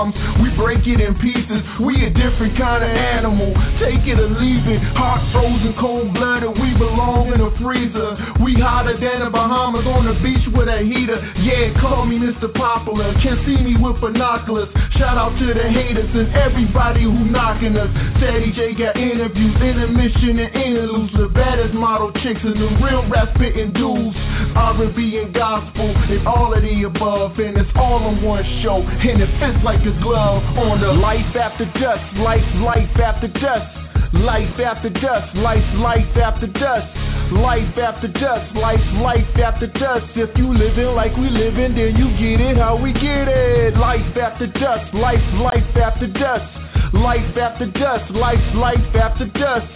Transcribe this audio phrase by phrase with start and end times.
[0.00, 1.60] palms, we break it in pieces.
[1.80, 3.52] We a different kind of animal.
[3.80, 4.80] Take it or leave it.
[4.96, 6.56] Heart frozen, cold blooded.
[6.56, 8.16] We belong in a freezer.
[8.40, 11.20] We hotter than the Bahamas on the beach with a heater.
[11.44, 12.48] Yeah, call me Mr.
[12.52, 13.12] Popular.
[13.20, 14.68] Can't see me with binoculars.
[14.96, 17.90] Shout out to the haters and everybody who knocking us.
[18.20, 21.12] Ceddy J got interviews, intermission and interludes.
[21.16, 24.16] The baddest model chicks and the real rap spitting dudes.
[24.56, 29.22] R&B and gospel and all of the above, and it's all on one show, and
[29.22, 33.90] it fits like a glove on the life after Dusk, life, life after Dusk.
[34.12, 36.88] Life after Dusk, life, life after Dusk.
[37.30, 40.04] Life after Dusk, life, life after Dusk.
[40.16, 43.76] If you living like we living, then you get it how we get it.
[43.76, 46.59] Life after Dusk, life, life after Dusk.
[46.92, 49.66] Life after Dusk, life, life after Dusk.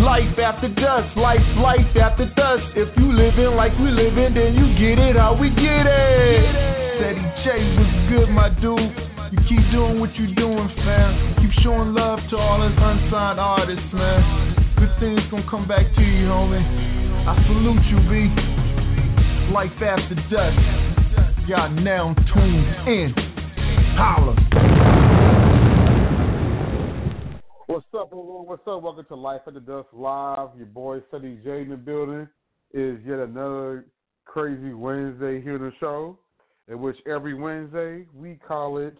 [0.00, 2.64] Life after Dusk, life, life after Dusk.
[2.74, 6.72] If you living like we living, then you get it how we get it.
[6.96, 8.78] Ceddy J was good, my dude.
[9.32, 11.36] You keep doing what you doing, fam.
[11.40, 14.56] Keep showing love to all us unsigned artists, man.
[14.78, 16.64] Good things gonna come back to you, homie.
[17.28, 18.32] I salute you, B.
[19.52, 21.48] Life after Dusk.
[21.48, 23.14] Y'all now tuned in.
[23.96, 24.91] Holla.
[27.72, 28.46] What's up, everyone?
[28.46, 28.82] What's up?
[28.82, 30.50] Welcome to Life at the Dusk Live.
[30.58, 32.28] Your boy Sunny J in the building.
[32.74, 33.86] Is yet another
[34.26, 36.18] crazy Wednesday here in the show,
[36.68, 38.94] in which every Wednesday we call it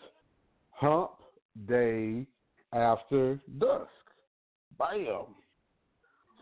[0.70, 1.10] Hump
[1.68, 2.26] Day
[2.72, 3.90] After Dusk.
[4.78, 5.26] Bam.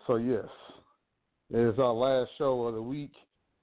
[0.07, 0.47] So yes,
[1.53, 3.11] it is our last show of the week.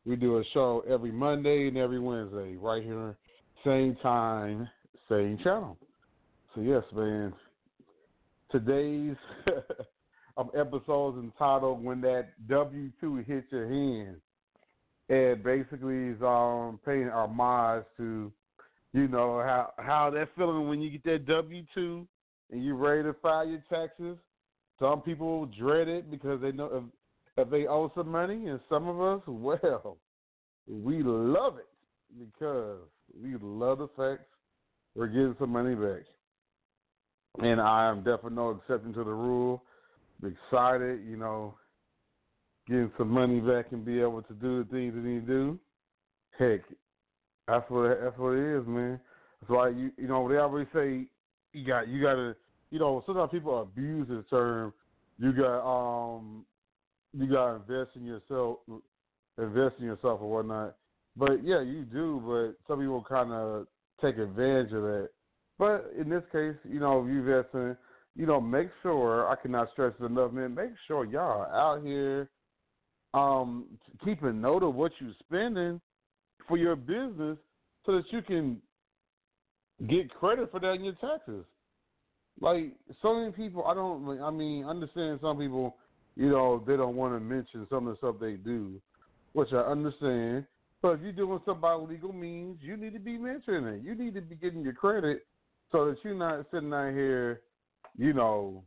[0.06, 3.16] We do a show every Monday and every Wednesday, right here,
[3.64, 4.68] same time,
[5.08, 5.78] same channel.
[6.54, 7.34] So yes, man.
[8.52, 9.16] Today's
[10.38, 14.18] um, episode is entitled "When That W Two Hits Your Hand,"
[15.10, 18.32] and basically is um paying homage to,
[18.94, 22.08] you know, how how that feeling when you get that W two
[22.52, 24.18] and you're ready to file your taxes.
[24.80, 26.92] Some people dread it because they know
[27.38, 29.98] if, if they owe some money, and some of us, well,
[30.70, 31.68] we love it
[32.18, 32.80] because
[33.22, 34.22] we love the fact
[34.96, 36.04] we're getting some money back.
[37.44, 39.64] And I am definitely no exception to the rule.
[40.22, 41.56] I'm excited, you know,
[42.68, 45.60] getting some money back and be able to do the things that need to do.
[46.40, 46.62] Heck,
[47.48, 49.00] that's what that's what it is, man.
[49.42, 51.06] That's why you you know they always say
[51.54, 52.36] you got you got to
[52.72, 54.74] you know sometimes people abuse the term.
[55.20, 56.46] You got um
[57.14, 58.60] you got to invest in yourself,
[59.38, 60.76] invest in yourself or whatnot.
[61.16, 62.22] But yeah, you do.
[62.26, 63.68] But some people kind of
[64.02, 65.10] take advantage of that.
[65.60, 67.76] But in this case, you know, you investing,
[68.16, 70.54] you know, make sure I cannot stress it enough, man.
[70.54, 72.30] Make sure y'all are out here,
[73.14, 73.66] um,
[74.04, 75.82] keeping note of what you're spending
[76.48, 77.38] for your business,
[77.86, 78.62] so that you can
[79.88, 81.46] get credit for that in your taxes.
[82.40, 84.22] Like so many people, I don't.
[84.22, 85.76] I mean, understand some people,
[86.16, 88.80] you know, they don't want to mention some of the stuff they do,
[89.34, 90.46] which I understand.
[90.84, 93.82] But if you're doing something by legal means, you need to be mentioning it.
[93.84, 95.26] You need to be getting your credit
[95.72, 97.42] so that you're not sitting out here,
[97.98, 98.64] you know,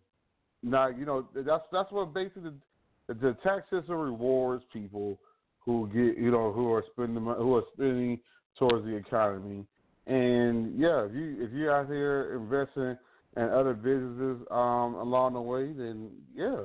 [0.62, 2.50] not you know that's that's what basically
[3.08, 5.18] the, the tax system rewards people
[5.60, 8.18] who get you know who are spending who are spending
[8.58, 9.64] towards the economy.
[10.06, 12.96] And yeah, if you if you're out here investing
[13.36, 16.60] and other businesses um, along the way, then yeah.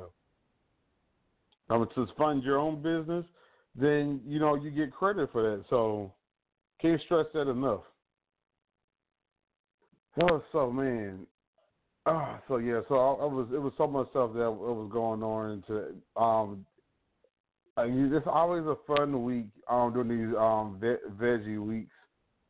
[1.68, 3.26] Um, to fund your own business,
[3.76, 5.66] then you know you get credit for that.
[5.70, 6.14] So
[6.82, 7.82] can't stress that enough.
[10.22, 11.28] Oh, so man,
[12.06, 15.24] oh, so yeah, so I, I was it was so much stuff that was going
[15.24, 16.66] on to um.
[17.78, 21.92] Uh, it's always a fun week um during these um ve- veggie weeks,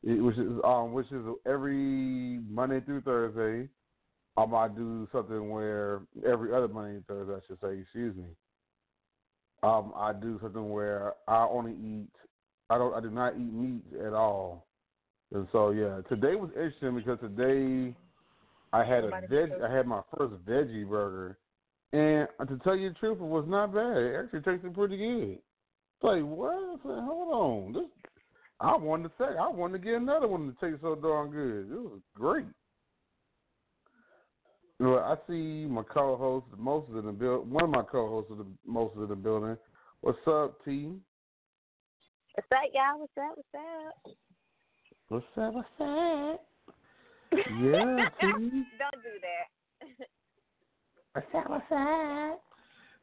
[0.04, 3.68] which is um which is every Monday through Thursday.
[4.38, 8.26] Um, I do something where every other Monday and Thursday, I should say, excuse me.
[9.64, 12.12] Um, I do something where I only eat.
[12.70, 12.94] I don't.
[12.94, 14.68] I do not eat meat at all.
[15.34, 17.96] And so yeah, today was interesting because today
[18.74, 19.52] I had a veg.
[19.64, 21.38] I had my first veggie burger,
[21.94, 23.98] and to tell you the truth, it was not bad.
[23.98, 25.32] It actually tasted pretty good.
[25.32, 26.80] It's like what?
[26.84, 27.90] Said, hold on, this.
[28.60, 31.72] I wanted to say I wanted to get another one to taste so darn good.
[31.72, 32.46] It was great.
[34.80, 37.50] Well, I see my co-host, most of the build.
[37.50, 39.58] One of my co-hosts, of the most of the building.
[40.02, 40.92] What's up, T?
[42.34, 43.00] What's up, y'all?
[43.00, 43.38] What's up?
[43.38, 44.16] What's up?
[45.10, 45.54] What's up?
[45.54, 46.42] What's up?
[47.62, 48.28] Yeah, T.
[48.80, 49.48] Don't do that.
[51.14, 51.50] what's up?
[51.50, 52.42] What's up?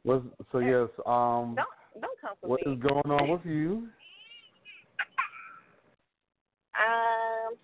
[0.03, 1.55] What's, so yes, um.
[1.55, 2.73] Don't don't come for What me.
[2.73, 3.87] is going on with you?
[6.75, 7.55] Um,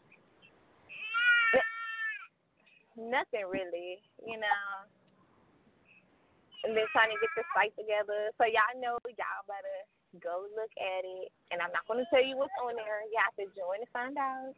[2.97, 4.63] nothing really, you know.
[6.63, 8.31] And then trying to get the site together.
[8.39, 9.79] So y'all know y'all better
[10.23, 11.29] go look at it.
[11.51, 13.05] And I'm not going to tell you what's on there.
[13.09, 14.55] You have to join to find out.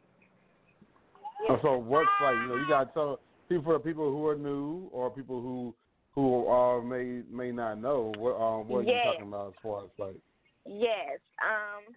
[1.49, 2.35] Oh, so what site?
[2.35, 3.19] You know, you got to tell
[3.49, 5.75] people for people who are new or people who
[6.13, 9.01] who uh, may may not know what um what Yes.
[9.03, 10.19] you're talking about as far as like.
[10.65, 11.19] Yes.
[11.41, 11.95] Um,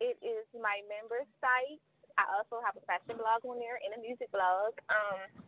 [0.00, 1.80] it is my member site.
[2.18, 4.74] I also have a fashion blog on there and a music blog.
[4.90, 5.42] Um,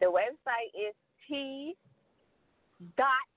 [0.00, 0.94] the website is
[1.28, 1.74] t
[2.96, 3.28] dot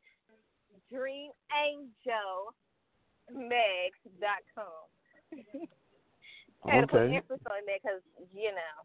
[4.20, 4.88] dot com.
[6.68, 8.02] Had to put emphasis on that because
[8.34, 8.76] you know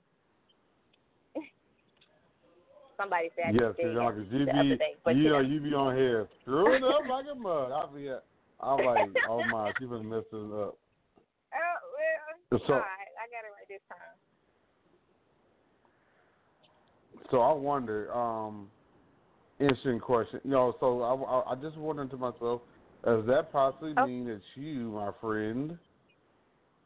[2.97, 5.49] somebody said I Yes, you 'cause you the be day, but you you know know.
[5.49, 7.73] you be on here screwing up like a mud.
[7.73, 8.11] I be
[8.63, 10.77] I'm like, oh my, she been messing up.
[11.53, 11.77] Oh
[12.53, 14.17] well, So- all right, I got it right this time.
[17.31, 18.71] So I wonder, um,
[19.61, 20.41] interesting question.
[20.45, 22.63] No, so I, I, I just wondering to myself,
[23.05, 24.07] does that possibly Oh.
[24.07, 25.79] mean that you, my friend,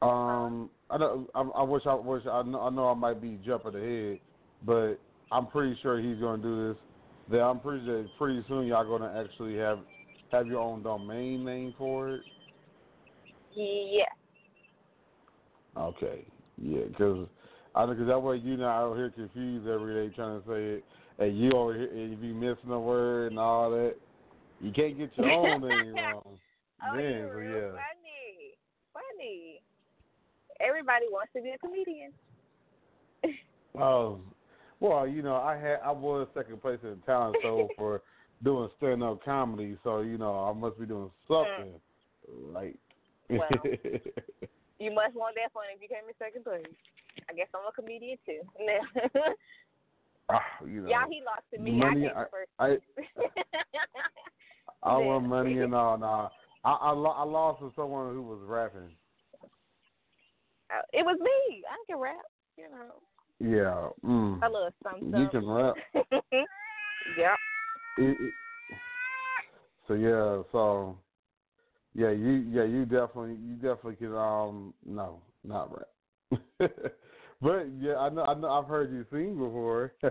[0.03, 3.39] um, I don't, I, I wish I wish I know, I know I might be
[3.45, 4.19] jumping ahead,
[4.65, 4.97] but
[5.33, 6.77] I'm pretty sure he's going to do this.
[7.31, 9.79] That I'm pretty sure pretty soon y'all going to actually have
[10.31, 12.21] have your own domain name for it.
[13.55, 14.05] Yeah.
[15.77, 16.25] Okay,
[16.61, 17.27] yeah, because
[17.75, 20.85] I because that way you not out here confused every day trying to say it,
[21.19, 23.95] and you over here and you be missing a word and all that.
[24.61, 26.23] You can't get your own name wrong.
[26.27, 27.71] Oh, then, you're real yeah.
[27.71, 28.55] funny.
[28.93, 29.61] Funny.
[30.61, 32.13] Everybody wants to be a comedian.
[33.77, 34.21] Oh,
[34.79, 38.03] well, you know, I had I was second place in the talent show for
[38.45, 41.73] doing stand up comedy, so you know I must be doing something
[42.53, 42.79] right.
[43.29, 43.39] Mm.
[43.41, 43.49] Well.
[44.79, 46.67] You must want that fun if you came in second place.
[47.31, 48.43] I guess I'm a comedian too.
[50.31, 51.73] Ah, you know, yeah, he lost to me.
[51.73, 52.25] money, I.
[52.59, 52.81] I place.
[54.83, 55.99] I want money and all.
[55.99, 56.29] Nah,
[56.65, 58.91] I I, lo- I lost to someone who was rapping.
[60.71, 61.63] Uh, it was me.
[61.71, 62.17] I can rap.
[62.57, 62.95] You know,
[63.41, 64.43] Yeah, mm.
[64.43, 65.21] a little something.
[65.21, 65.75] you can rap.
[67.17, 67.37] yep.
[67.99, 68.35] It- it-
[69.87, 70.97] so yeah, so
[71.95, 76.71] yeah, you yeah you definitely you definitely can um no not rap,
[77.41, 79.93] but yeah I know I know I've heard you sing before.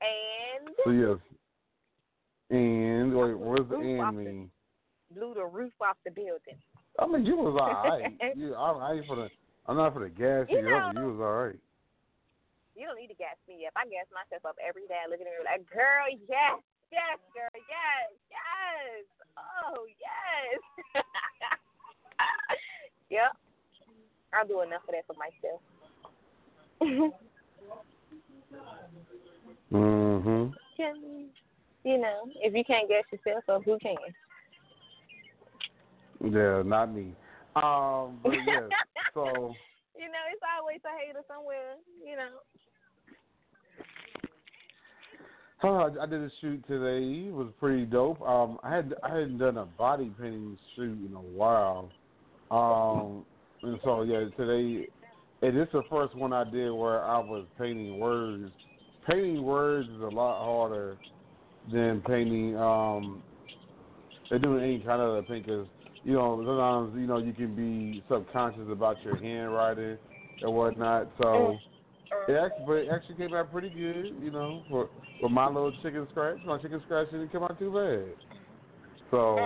[0.00, 1.18] and so yes,
[2.50, 4.50] and wait, what does the and the- mean?
[5.14, 6.58] blew the roof off the building.
[6.98, 8.10] I mean you was alright.
[8.36, 9.28] you I, I ain't for the
[9.66, 10.94] I'm not for the gas You you up.
[10.94, 11.58] know- You was alright.
[12.76, 13.72] You don't need to gas me up.
[13.72, 15.00] I gas myself up every day.
[15.00, 16.60] I look at me like, girl, yes,
[16.92, 19.08] yes, girl, yes, yes.
[19.38, 21.04] Oh, yes.
[23.10, 23.32] yep.
[24.32, 25.60] I'll do enough of that for myself.
[29.72, 30.54] Mhm.
[31.84, 33.96] you know, if you can't gas yourself up, who can?
[36.22, 37.14] Yeah, not me.
[37.56, 38.70] Um, but yes.
[39.12, 39.54] so
[39.96, 42.44] you know, it's always a hater somewhere, you know.
[45.62, 47.28] Oh, I did a shoot today.
[47.28, 48.20] It was pretty dope.
[48.20, 51.90] Um, I had I hadn't done a body painting shoot in a while.
[52.50, 53.24] Um,
[53.62, 54.86] and so yeah, today,
[55.42, 58.52] and is the first one I did where I was painting words.
[59.08, 60.98] Painting words is a lot harder
[61.72, 63.22] than painting um
[64.30, 65.66] than doing any kind of thing because
[66.02, 69.96] you know sometimes you know you can be subconscious about your handwriting
[70.42, 71.10] and whatnot.
[71.20, 71.56] So
[72.28, 74.14] it actually, but it actually came out pretty good.
[74.20, 74.88] You know, for
[75.20, 78.14] for my little chicken scratch, my chicken scratch didn't come out too bad.
[79.10, 79.36] So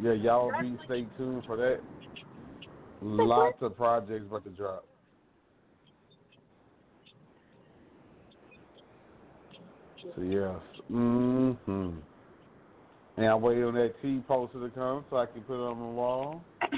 [0.00, 1.80] yeah, y'all be stay tuned for that.
[3.00, 4.84] Lots of projects about to drop.
[10.14, 10.60] So yes.
[10.90, 12.02] Mm Mhm.
[13.16, 15.78] And I wait on that T poster to come so I can put it on
[15.78, 16.44] the wall.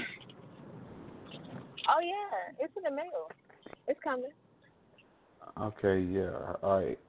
[1.89, 3.27] Oh yeah, it's in the mail.
[4.03, 4.31] Coming.
[5.59, 6.55] Okay, yeah.
[6.63, 6.99] All right.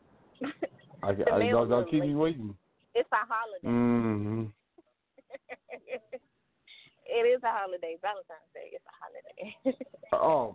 [1.03, 2.55] I, I, mail y'all, y'all keep me waiting.
[2.95, 3.67] It's a holiday.
[3.67, 4.53] Mhm.
[7.07, 7.97] it is a holiday.
[8.03, 8.71] Valentine's Day.
[8.73, 9.79] It's a holiday.
[10.15, 10.55] Oh,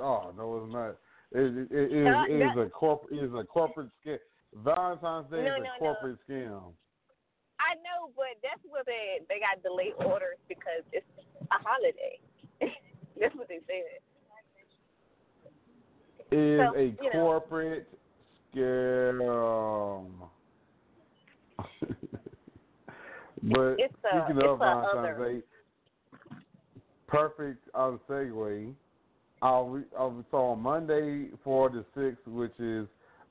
[0.00, 0.96] oh no, it's not.
[1.30, 3.06] It, it, it, it, is, it is that- a corp.
[3.12, 4.18] It is a corporate scam.
[4.56, 5.78] Valentine's Day No, is a no, no.
[5.78, 6.74] corporate scam.
[7.62, 11.06] I know, but that's what they they got delayed orders because it's
[11.52, 12.18] a holiday.
[13.20, 14.02] that's what they said.
[16.30, 17.10] Is So, a you know.
[17.12, 17.88] corporate
[18.54, 20.10] scam.
[23.42, 25.18] but It's a- speaking it's of Valentine's.
[25.18, 25.42] Day,
[27.06, 28.74] perfect um, segue.
[29.40, 29.62] Uh,
[29.96, 32.86] uh, so on Monday for the sixth, which is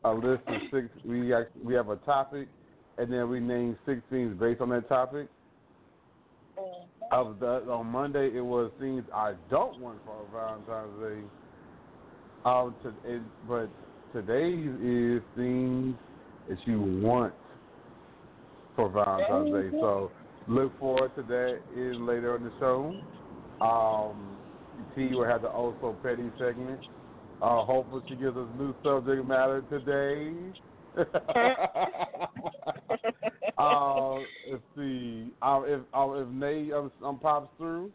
[0.06, 2.48] a list of six, we we have a topic,
[2.98, 5.27] and then we name six things based on that topic.
[7.12, 11.47] Of the on Monday, it was things I don't want for Valentine's Day.
[12.48, 13.70] Um, to, it, but
[14.13, 15.98] today is things
[16.48, 17.34] that you want
[18.74, 19.77] for Valentine's Day.
[19.82, 20.13] So
[20.48, 22.96] look forward to that in later in the show.
[23.60, 24.38] Um,
[24.96, 26.80] T will have the also petty segment.
[27.42, 30.54] Uh, hopefully she gives us new subject matter today.
[33.58, 34.13] uh,
[34.50, 35.34] let's see.
[35.42, 37.92] Uh, if uh, if Nayy um, um, pops through,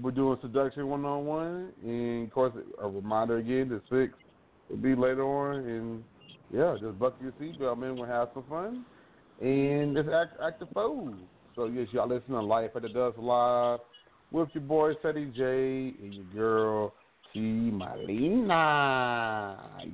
[0.00, 4.18] we're doing seduction one on one, and of course a reminder again the sixth
[4.68, 6.04] will be later on, and
[6.52, 7.96] yeah, just buckle your seatbelt, man.
[7.96, 8.84] We'll have some fun,
[9.40, 11.14] and just act act the fool.
[11.54, 13.80] So yes, y'all listen to Life at the Dusk Live
[14.32, 16.94] with your boy Ceddy J and your girl
[17.32, 18.48] T Malina.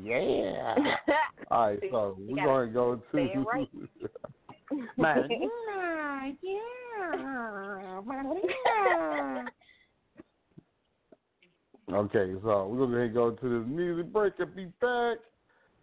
[0.03, 0.75] Yeah.
[1.51, 3.69] All right, so we're gotta gonna go to say it right.
[4.99, 6.37] Malina.
[7.03, 9.49] Yeah, Malina.
[11.93, 15.19] Okay, so we're gonna go to this music break and be back.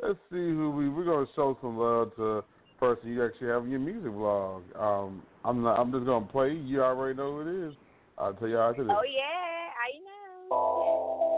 [0.02, 2.44] Let's see who we we're gonna show some love to
[2.80, 4.62] person you actually have in your music vlog.
[4.80, 5.80] Um, I'm not.
[5.80, 6.54] I'm just gonna play.
[6.54, 7.76] You already know who it is.
[8.18, 8.94] I'll tell you after this.
[8.96, 11.37] oh yeah, I know.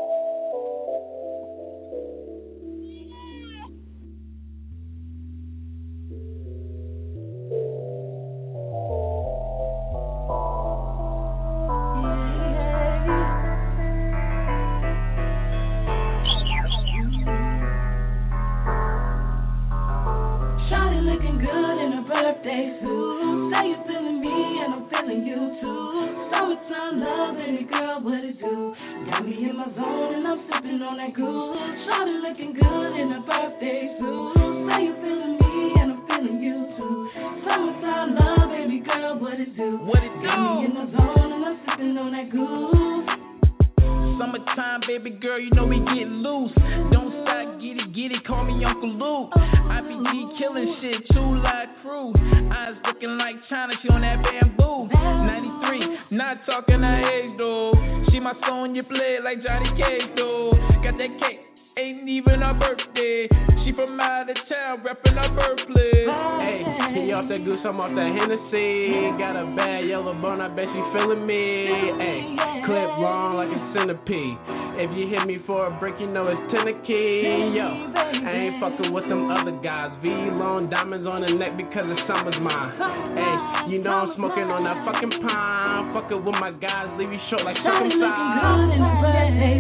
[69.50, 69.56] Hennessy.
[69.56, 71.68] Bad yellow bone, I bet she feeling me.
[71.98, 74.38] Hey, clip long like a centipede.
[74.80, 77.52] If you hit me for a break, you know it's ten a key.
[77.52, 79.92] Yo, I ain't fucking with them other guys.
[80.02, 82.72] V long diamonds on the neck because the summer's mine.
[83.18, 85.92] Hey, you know I'm smoking on that fucking pine.
[85.92, 88.40] Fucking with my guys, leave you short like Shawty looking circumcised.
[88.40, 89.60] good in her birthday.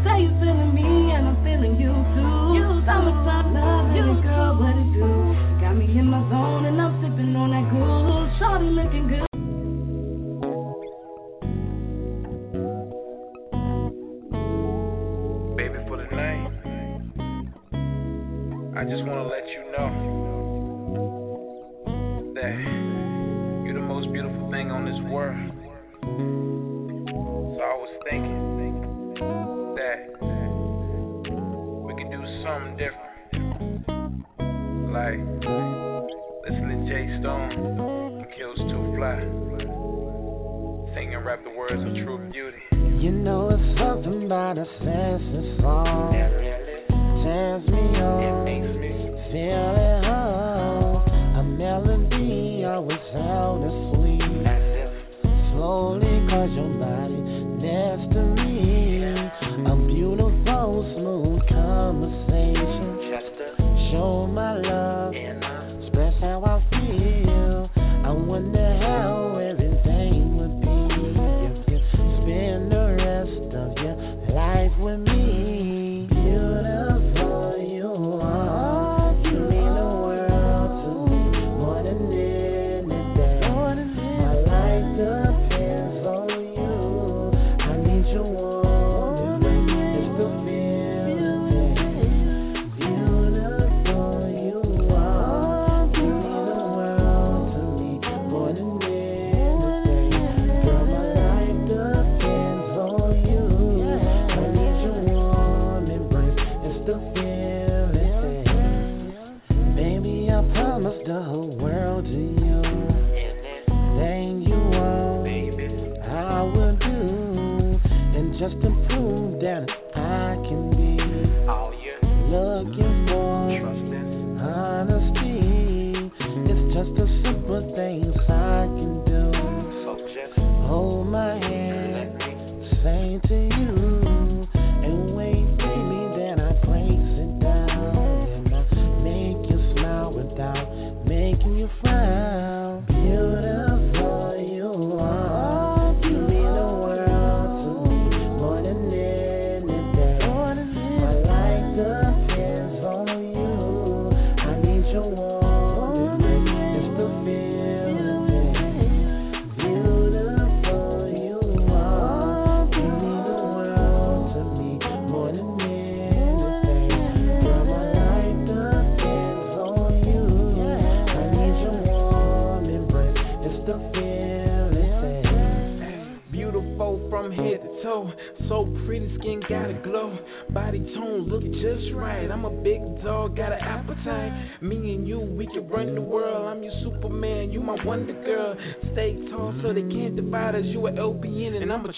[0.00, 2.80] Say you feeling me and I'm feeling you too.
[2.88, 5.04] Summertime love, baby girl, what it do?
[5.60, 6.39] Got me in my zone
[8.60, 8.76] Baby
[15.88, 16.46] for the name.
[18.76, 19.88] I just wanna let you know
[22.34, 22.54] that
[23.64, 25.52] you're the most beautiful thing on this world.
[27.56, 28.42] So I was thinking
[29.76, 30.00] that
[31.86, 33.08] we could do something different.
[34.92, 35.20] Like
[36.44, 37.99] listen to Jay Stone
[39.00, 39.18] fly.
[40.94, 42.58] Sing and rap the words of true beauty.
[43.02, 46.12] You know it's something about a sense song.
[47.24, 48.22] Turns me on.
[48.22, 48.92] It makes me
[49.32, 51.00] feel at home.
[51.38, 54.20] A melody always fell asleep.
[55.54, 57.20] Slowly cause your body
[57.56, 58.49] next to me.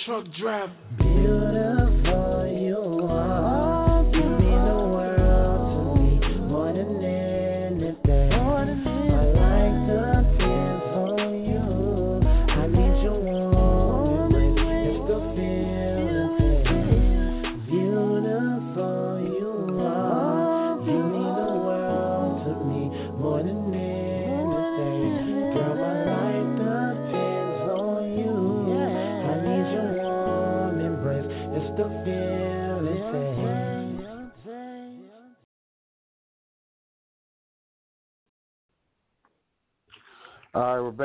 [0.04, 1.81] Truck driver.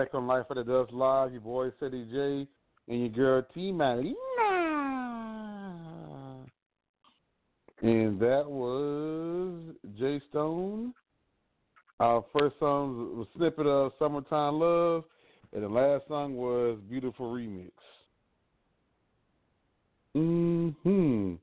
[0.07, 1.33] Back on Life of the Dusk Live.
[1.33, 2.47] Your boy Ceddy J
[2.87, 4.15] and your girl T Manny.
[7.81, 10.93] And that was J Stone.
[11.99, 15.03] Our first song was a snippet of Summertime Love,
[15.53, 17.71] and the last song was Beautiful Remix.
[20.13, 21.33] Hmm.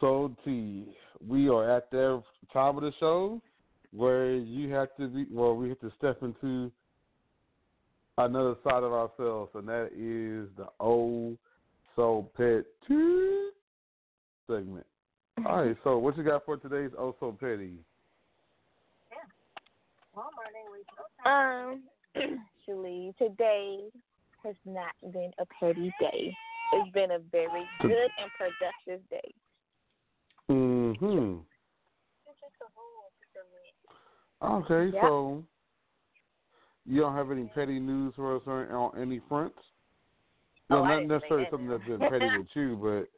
[0.00, 0.94] So T,
[1.26, 2.22] we are at the
[2.52, 3.40] top of the show
[3.90, 5.24] where you have to be.
[5.30, 6.70] Well, we have to step into
[8.18, 11.38] another side of ourselves, and that is the old
[11.96, 13.50] so pet two
[14.46, 14.86] segment.
[15.46, 17.74] All right, so what you got for today's oh so petty?
[19.10, 20.22] Yeah.
[21.26, 21.82] Um,
[22.16, 23.80] actually, today
[24.44, 26.34] has not been a petty day.
[26.72, 29.34] It's been a very good and productive day.
[30.50, 31.36] Mm hmm.
[34.42, 35.02] Okay, Yep.
[35.02, 35.42] so
[36.86, 39.58] you don't have any petty news for us on, on any fronts?
[40.70, 43.08] Oh, No, I not necessarily something that's been petty with you, but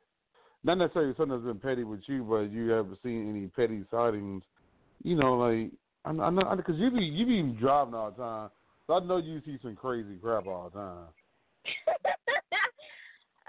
[0.65, 4.43] not necessarily something that's been petty with you, but you haven't seen any petty sightings.
[5.03, 5.71] You know, like
[6.05, 8.51] I, I know because you be you be driving all the time,
[8.87, 11.07] so I know you see some crazy crap all the time.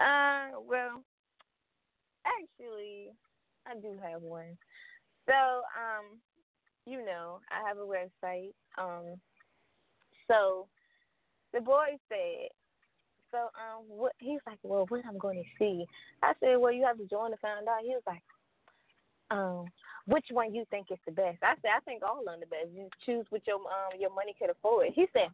[0.00, 1.02] uh, well,
[2.26, 3.08] actually,
[3.66, 4.56] I do have one.
[5.26, 6.18] So, um,
[6.86, 8.52] you know, I have a website.
[8.78, 9.18] Um,
[10.28, 10.66] so
[11.52, 12.48] the boy said,
[13.30, 15.86] so um, what he's like, well, what I'm going to see?
[16.22, 17.82] I said, well, you have to join to find out.
[17.82, 18.22] He was like,
[19.30, 19.66] um,
[20.06, 21.38] which one you think is the best?
[21.42, 22.72] I said, I think all of them the best.
[22.74, 24.88] You choose what your um your money could afford.
[24.94, 25.28] He said,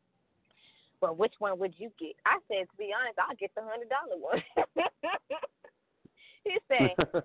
[1.01, 2.17] well, which one would you get?
[2.27, 4.43] I said, to be honest, I'll get the hundred dollar one.
[6.45, 6.97] he said,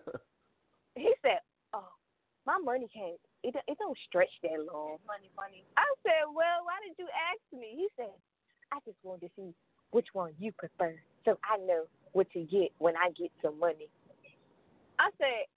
[0.96, 1.40] he said,
[1.74, 1.90] oh,
[2.46, 3.20] my money can't.
[3.44, 4.98] It it don't stretch that long.
[5.08, 5.64] Money, money.
[5.78, 7.72] I said, well, why did you ask me?
[7.76, 8.12] He said,
[8.72, 9.54] I just wanted to see
[9.92, 13.88] which one you prefer, so I know what to get when I get some money.
[15.00, 15.48] I said,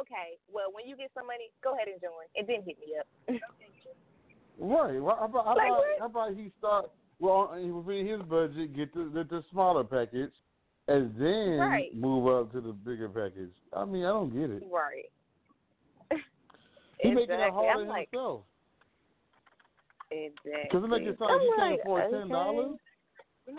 [0.00, 2.98] okay, well, when you get some money, go ahead and join, and then hit me
[2.98, 3.06] up.
[4.58, 4.98] Right.
[5.00, 7.54] Well, how about how Like about, how about he start well
[7.86, 10.32] within his budget, get the the, the smaller package,
[10.88, 11.94] and then Right.
[11.94, 13.54] move up to the bigger package.
[13.72, 14.64] I mean, I don't get it.
[14.70, 15.06] right.
[17.00, 17.66] He making it Exactly.
[17.66, 18.42] hard I'm like, himself.
[20.10, 20.62] exactly.
[20.64, 22.76] Because it make it sound like I'm he can't like, afford ten dollars.
[23.48, 23.56] okay.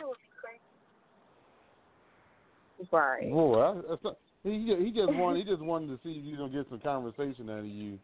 [2.91, 3.29] Right.
[3.29, 6.37] Boy, I, that's not, he he just wanted he just wanted to see if you
[6.37, 7.99] gonna get some conversation out of you.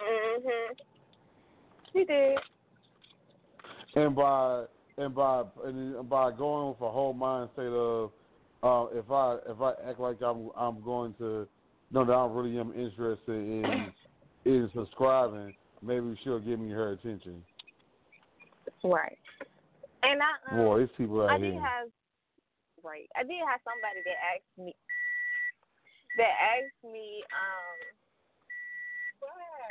[0.00, 0.76] Mhm.
[1.92, 2.38] He did.
[3.96, 4.64] And by
[4.98, 8.10] and by and by going with a whole mindset of
[8.62, 11.48] uh, if I if I act like I'm I'm going to
[11.90, 13.92] know that I really am interested in
[14.44, 17.42] in subscribing, maybe she'll give me her attention.
[18.82, 19.18] Right.
[20.04, 21.88] And I um, Boy, these people out I did have
[22.84, 23.08] right.
[23.16, 24.76] I did have somebody that asked me
[26.20, 27.78] that asked me um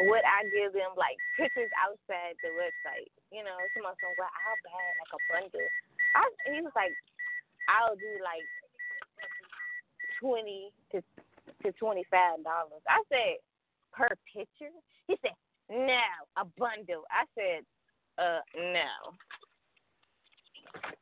[0.10, 3.14] would I give them like pictures outside the website?
[3.30, 5.70] You know, some of them well I'll buy like a bundle.
[6.18, 6.98] I he was like
[7.70, 8.50] I'll do like
[10.18, 11.06] twenty to
[11.62, 12.82] to twenty five dollars.
[12.90, 13.38] I said
[13.94, 14.74] per picture.
[15.08, 15.32] He said
[15.70, 16.02] no,
[16.38, 17.04] a bundle.
[17.10, 17.64] I said
[18.18, 19.14] uh no.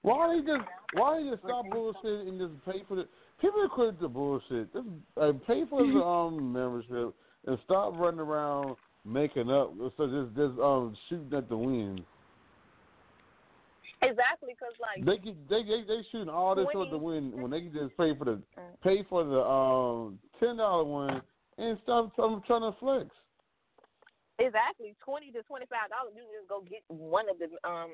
[0.04, 3.08] Why don't you just why don't you just stop bullshit and just pay for the
[3.40, 4.72] people quit the bullshit.
[4.74, 4.88] Just
[5.20, 7.14] uh, pay for the um membership
[7.48, 12.02] and stop running around making up so just just um shooting at the wind.
[14.04, 17.52] Exactly, cause like They keep, they they they shooting all this at the wind when
[17.52, 18.42] they can just pay for the
[18.84, 21.22] pay for the um ten dollar one
[21.58, 23.10] and stop trying trying to flex.
[24.40, 26.14] Exactly, twenty to twenty five dollars.
[26.16, 27.92] You just go get one of the um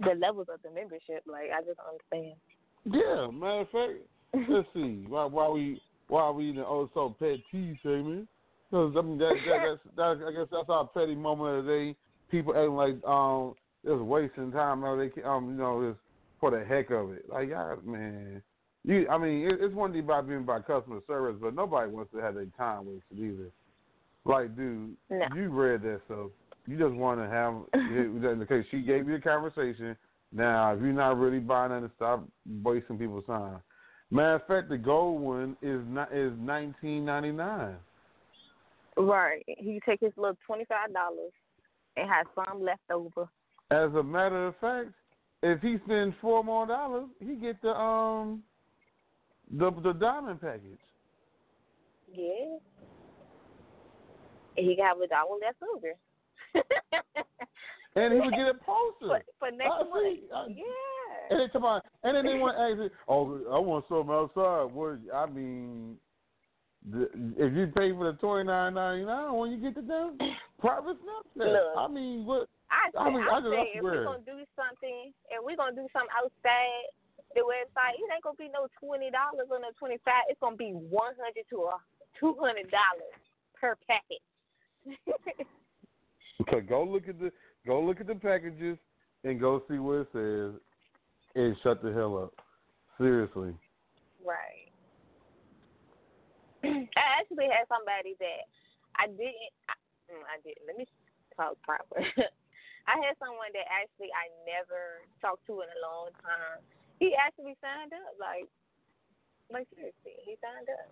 [0.00, 1.22] the levels of the membership.
[1.26, 2.36] Like I just understand.
[2.84, 7.38] Yeah, matter of fact, let's see why why we why we the oh so pet
[7.50, 8.28] tea segment.
[8.70, 11.70] Because I mean that, that that's that, I guess that's our petty moment of the
[11.70, 11.96] day.
[12.30, 14.84] People acting like um just wasting time.
[14.84, 16.00] Or they um you know just
[16.40, 17.28] for the heck of it.
[17.28, 18.42] Like yeah, man.
[18.88, 22.10] You, I mean, it, it's one thing about being by customer service, but nobody wants
[22.12, 23.50] to have their time wasted either.
[24.24, 25.26] Like, dude, No.
[25.34, 26.30] you read that stuff.
[26.66, 27.54] You just want to have
[28.50, 28.66] okay.
[28.70, 29.94] She gave you a conversation.
[30.32, 32.26] Now, if you're not really buying it, stop
[32.62, 33.60] wasting people's time.
[34.10, 37.76] Matter of fact, the gold one is not is nineteen ninety nine.
[38.96, 39.44] Right.
[39.46, 41.32] He take his little twenty five dollars
[41.98, 43.28] and have some left over.
[43.70, 44.94] As a matter of fact,
[45.42, 48.42] if he spends four more dollars, he get the um
[49.50, 50.78] the the diamond package.
[52.12, 52.58] Yeah.
[54.56, 55.94] And he got a dollar left over.
[57.96, 59.00] And he would get a poster.
[59.00, 59.92] for, for next I month.
[60.04, 60.22] see.
[60.34, 60.64] I- yeah.
[61.30, 64.72] And then come on, and then they want to ask, "Oh, I want something outside."
[64.72, 65.96] What I mean,
[66.90, 70.16] the, if you pay for the twenty nine ninety nine, when you get the damn
[70.60, 71.76] private Snapchat, Look.
[71.76, 72.48] I mean, what?
[72.70, 75.76] I I mean, I, I just- I if we're gonna do something, if we're gonna
[75.76, 76.88] do something outside
[77.38, 80.26] the website, it ain't gonna be no twenty dollars or no twenty five.
[80.26, 81.78] It's gonna be one hundred to a
[82.18, 83.14] two hundred dollars
[83.54, 84.26] per package.
[86.40, 87.32] Okay, go look at the
[87.66, 88.78] go look at the packages
[89.24, 90.54] and go see what it says,
[91.34, 92.32] and shut the hell up.
[92.96, 93.54] Seriously.
[94.22, 94.70] right.
[96.62, 98.46] I actually had somebody that
[98.94, 99.50] I didn't.
[99.66, 99.74] I,
[100.14, 100.62] mm, I didn't.
[100.66, 100.86] Let me
[101.34, 102.06] talk proper.
[102.86, 106.62] I had someone that actually I never talked to in a long time.
[106.98, 108.14] He actually signed up.
[108.18, 108.48] Like,
[109.52, 110.88] like seriously, he signed up.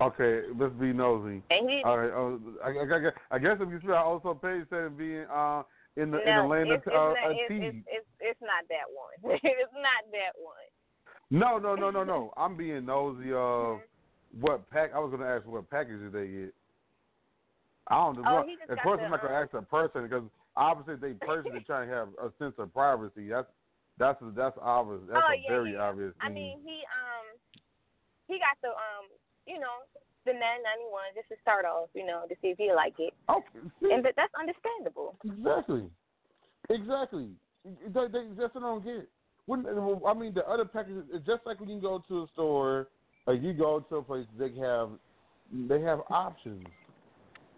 [0.00, 1.42] Okay, let's be nosy.
[1.50, 2.10] And he All right.
[2.10, 5.62] Oh, I, I, I, guess- if you spell also page instead of being uh
[5.96, 8.90] in the in the land it's, of uh, not, it's, it's, it's, it's not that
[8.90, 9.38] one.
[9.42, 10.66] it's not that one.
[11.30, 12.32] No, no, no, no, no.
[12.36, 13.78] I'm being nosy of
[14.40, 14.90] what pack.
[14.94, 16.54] I was going to ask what packages they get.
[17.88, 18.22] I don't know.
[18.26, 20.24] Oh, of course, the, I'm not going to um, ask a person because
[20.56, 23.28] obviously they personally trying to have a sense of privacy.
[23.28, 23.46] That's
[23.98, 25.02] that's that's obvious.
[25.08, 25.82] That's oh a yeah, very yeah.
[25.88, 27.26] obvious I mean, he um
[28.28, 29.06] he got the um
[29.46, 29.84] you know
[30.24, 32.94] the nine ninety one just to start off, you know, to see if he like
[32.98, 33.12] it.
[33.28, 33.92] Okay, see?
[33.92, 35.16] And but that's understandable.
[35.24, 35.90] Exactly.
[36.70, 37.28] Exactly.
[37.64, 39.08] They, they, that's what I don't get.
[39.46, 39.66] When,
[40.06, 42.88] I mean, the other packages, just like when you go to a store
[43.26, 44.90] or you go to a place, they have
[45.52, 46.66] they have options.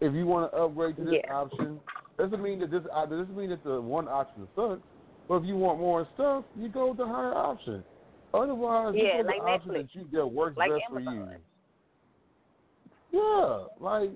[0.01, 1.33] If you want to upgrade to this Yeah.
[1.33, 1.81] option,
[2.18, 4.83] doesn't mean that this uh, doesn't mean that the one option sucks.
[5.29, 7.83] But if you want more stuff, you go with the higher option.
[8.35, 11.39] Otherwise, you Yeah, go with like the option that you that works Like best Amazon.
[13.12, 13.21] for you.
[13.23, 14.11] Yeah, like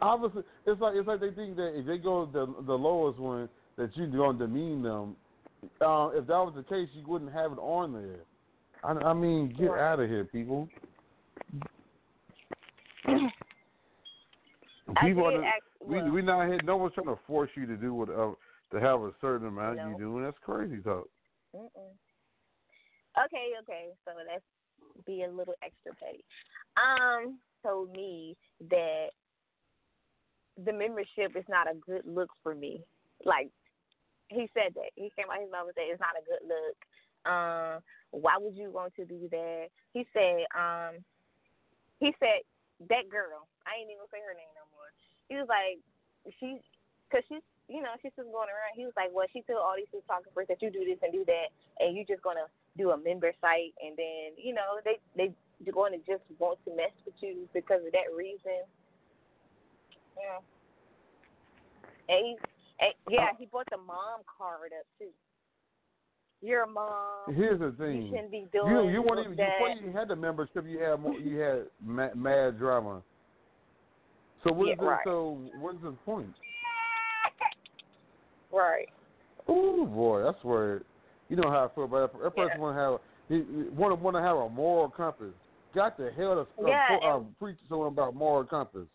[0.00, 3.48] obviously, it's like it's like they think that if they go the the lowest one,
[3.76, 5.16] that you're going to demean them.
[5.80, 8.20] Uh, if that was the case, you wouldn't have it on there.
[8.82, 9.92] I, I mean, get Right.
[9.92, 10.68] out of here, people.
[14.96, 16.60] I People, did are, ask- we well- we not here.
[16.64, 18.32] No one's trying to force you to do what uh,
[18.72, 19.88] to have a certain amount No.
[19.90, 21.08] you do, and that's crazy talk.
[21.54, 21.94] Mm-mm.
[23.24, 23.90] Okay, okay.
[24.04, 24.44] So let's
[25.06, 26.24] be a little extra petty.
[26.76, 28.36] Um, told me
[28.70, 29.08] that
[30.64, 32.82] the membership is not a good look for me.
[33.24, 33.50] Like
[34.28, 36.78] he said that he came out his mouth and said it's not a good look.
[37.26, 39.68] Um, why would you want to do that?
[39.92, 41.02] He said, um,
[41.98, 42.46] he said
[42.88, 43.50] that girl.
[43.66, 44.90] I ain't even gonna say her name no more.
[45.28, 45.82] He was like,
[46.38, 46.62] she,
[47.12, 48.74] cause she's, you know, she's just going around.
[48.74, 51.22] He was like, well, she told all these photographers that you do this and do
[51.24, 55.30] that, and you're just gonna do a member site, and then, you know, they they
[55.64, 58.64] they're going to just want to mess with you because of that reason.
[60.16, 60.40] Yeah.
[62.08, 62.36] And he,
[62.80, 65.12] and yeah, he brought the mom card up too.
[66.42, 67.34] Your mom.
[67.34, 68.02] Here's the thing.
[68.02, 69.58] You shouldn't be doing You you weren't even that.
[69.58, 70.64] before you had the membership.
[70.66, 73.02] You had more, you had mad, mad drama.
[74.44, 75.00] So what is Yeah, right.
[75.04, 76.32] So what is the point?
[78.60, 78.88] Right.
[79.48, 80.82] Oh boy, that's where
[81.28, 82.22] you know how I feel about that.
[82.22, 85.32] That person want to have want to want to have a moral compass.
[85.74, 88.86] Got the hell to uh, Yeah, uh, and- preach to someone about moral compass.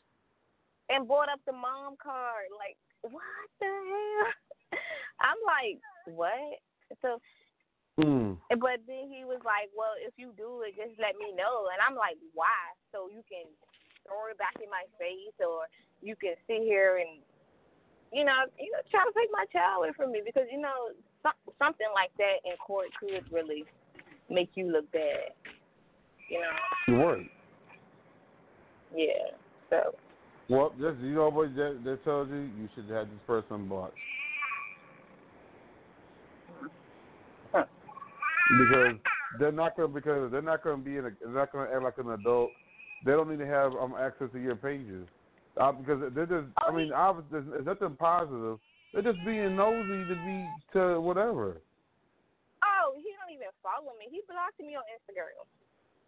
[0.89, 2.45] and brought up the mom card.
[2.61, 3.23] Like, what
[3.59, 4.77] the hell?
[5.21, 5.81] I'm like,
[6.15, 6.59] what?
[7.01, 7.17] So,
[7.97, 8.35] Mm.
[8.59, 11.71] but then he was like, well, if you do it, just let me know.
[11.71, 12.51] And I'm like, why?
[12.91, 13.47] So you can
[14.03, 15.63] throw it back in my face, or
[16.03, 17.23] you can sit here and,
[18.15, 20.95] you know, you know, try to take my child away from me because you know
[21.21, 23.65] some, something like that in court could really
[24.29, 25.35] make you look bad.
[26.29, 26.47] You know?
[26.87, 27.29] You're right.
[28.95, 29.35] Yeah.
[29.69, 29.95] So.
[30.49, 33.97] Well, just you know what that, that tells you, you should have this person blocked.
[37.51, 38.95] Because
[39.39, 41.97] they're not to because they're not to be in a they're not to act like
[41.97, 42.51] an adult.
[43.03, 45.07] They don't need to have um access to your pages.
[45.55, 48.59] Uh, because they're just I mean obviously there's, nothing positive.
[48.91, 50.37] They're just being nosy to be
[50.73, 51.61] to whatever.
[52.63, 54.07] Oh, he don't even follow me.
[54.11, 55.47] He blocked me on Instagram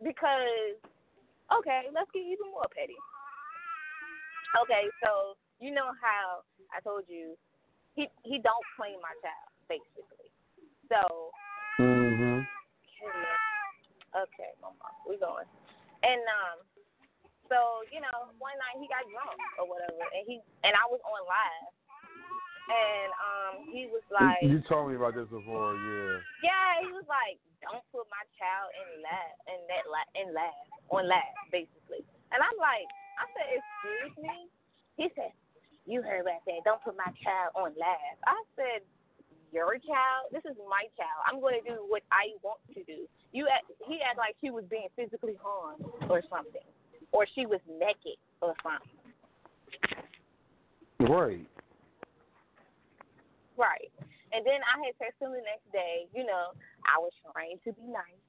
[0.04, 0.76] because.
[1.48, 3.00] Okay, let's get even more petty.
[4.68, 6.44] Okay, so you know how
[6.76, 7.40] I told you
[7.96, 10.28] he he don't claim my child basically.
[10.92, 11.32] So
[11.78, 12.42] Mm-hmm.
[14.18, 15.46] okay, mama, we going.
[16.02, 16.58] And um,
[17.50, 21.02] so you know, one night he got drunk or whatever, and he and I was
[21.04, 21.68] on live,
[22.68, 26.20] and um, he was like, you told me about this before, yeah.
[26.44, 30.64] Yeah, he was like, "Don't put my child in lab, in that lab, in lab,
[30.92, 32.04] on lab, basically."
[32.36, 34.38] And I'm like, I said, "Excuse me?"
[35.00, 35.32] He said,
[35.88, 36.68] "You heard what I said.
[36.68, 38.84] Don't put my child on lab." I said,
[39.56, 40.36] "Your child?
[40.36, 41.24] This is my child.
[41.24, 44.52] I'm going to do what I want to do." You, act, he acted like she
[44.52, 46.68] was being physically harmed or something,
[47.12, 48.98] or she was naked or something.
[51.00, 51.48] Right.
[53.58, 53.91] Right.
[54.34, 56.54] And then I had texted him the next day, you know,
[56.86, 58.22] I was trying to be nice.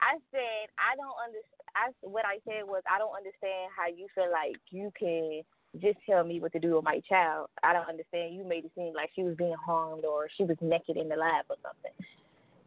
[0.00, 1.64] I said, I don't understand.
[1.76, 5.42] I, what I said was, I don't understand how you feel like you can
[5.80, 7.48] just tell me what to do with my child.
[7.62, 8.34] I don't understand.
[8.34, 11.16] You made it seem like she was being harmed or she was naked in the
[11.16, 11.92] lab or something.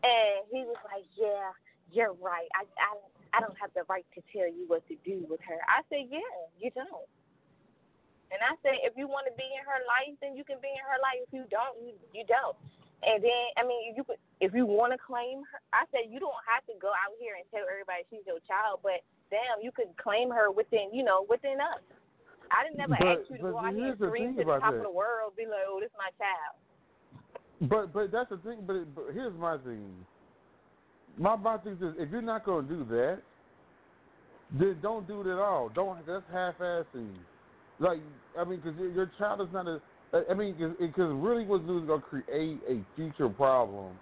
[0.03, 1.53] And he was like, Yeah,
[1.91, 2.49] you're right.
[2.53, 2.97] I I
[3.33, 5.59] I don't have the right to tell you what to do with her.
[5.69, 7.07] I said, Yeah, you don't.
[8.29, 10.69] And I said, if you want to be in her life, then you can be
[10.69, 11.17] in her life.
[11.25, 12.53] If you don't, you you don't.
[13.01, 16.21] And then, I mean, you could, if you want to claim her, I said you
[16.21, 19.01] don't have to go out here and tell everybody she's your child, but
[19.33, 21.81] damn, you could claim her within, you know, within us.
[22.51, 24.77] I didn't never But- ask you to go out here and scream to the top
[24.77, 24.77] that.
[24.77, 26.53] of the world, be like, oh, this is my child.
[27.65, 28.61] But but that's the thing.
[28.61, 30.05] But, but here's my thing.
[31.19, 33.19] My my thing is, if you're not going to do that,
[34.57, 35.69] then don't do it at all.
[35.69, 37.13] Don't that's half-assing.
[37.79, 37.99] Like
[38.39, 39.81] I mean, because your, child is not a.
[40.29, 43.93] I mean, because really what's going to create a future problem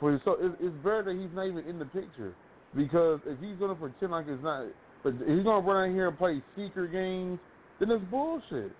[0.00, 0.20] for you.
[0.24, 2.32] So it, it's better that he's not even in the picture.
[2.74, 4.66] Because if he's going to pretend like it's not,
[5.02, 7.38] but if he's going to run out here and play secret games,
[7.80, 8.72] then it's bullshit.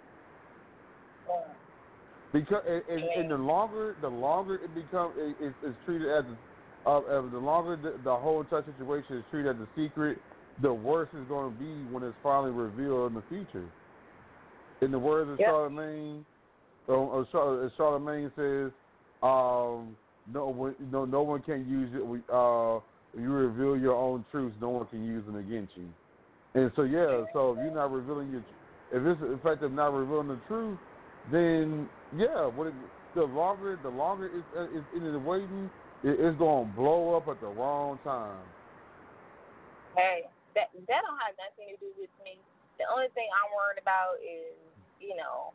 [2.32, 6.24] Because and, and, and the longer the longer it becomes, it, it's, it's treated as
[6.24, 6.36] a,
[6.86, 10.22] the longer the, the whole entire situation is treated as a secret,
[10.62, 13.66] the worse it's going to be when it's finally revealed in the future.
[14.82, 15.48] In the words of Yep.
[15.48, 16.24] Charlemagne,
[16.88, 18.70] uh, uh, Char- uh, Charlemagne says,
[19.22, 19.96] Um,
[20.32, 22.04] no one, no, no one can use it.
[22.06, 22.80] We, uh,
[23.16, 24.56] you reveal your own truths.
[24.60, 25.88] No one can use them against you.
[26.54, 27.24] And so, yeah.
[27.32, 28.40] So if you're not revealing your,
[28.92, 30.78] if it's the fact of not revealing the truth,
[31.30, 32.74] then yeah, what it,
[33.14, 35.70] the longer the longer it's, uh, it's in the waiting, it,
[36.06, 38.38] it's going to blow up at the wrong time.
[39.98, 42.38] Hey, that that don't have nothing to do with me.
[42.78, 44.54] The only thing I'm worried about is,
[45.02, 45.50] you know,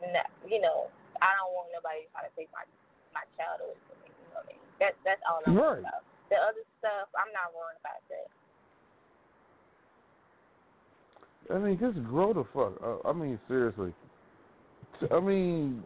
[0.00, 0.88] n- you know,
[1.20, 2.64] I don't want nobody trying to take my
[3.12, 4.08] my child away from me.
[4.08, 4.62] You know what I mean?
[4.80, 6.08] That that's all I'm worried about.
[6.32, 8.28] The other stuff, I'm not worried about that.
[11.52, 12.78] I mean, just grow the fuck.
[12.80, 13.02] up.
[13.04, 13.92] I mean, seriously.
[15.10, 15.82] I mean,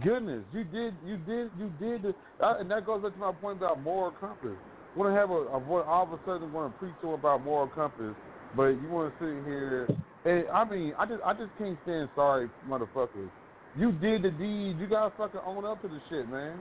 [0.00, 3.58] goodness, you did, you did, you did, uh, and that goes back to my point
[3.58, 4.56] about moral compass.
[4.96, 7.68] Want to have a, a all of a sudden want to preach to about moral
[7.68, 8.14] compass,
[8.56, 9.88] but you want to sit here
[10.24, 13.30] and I mean, I just, I just can't stand sorry motherfuckers.
[13.76, 14.78] You did the deed.
[14.78, 16.58] You gotta fucking own up to the shit, man.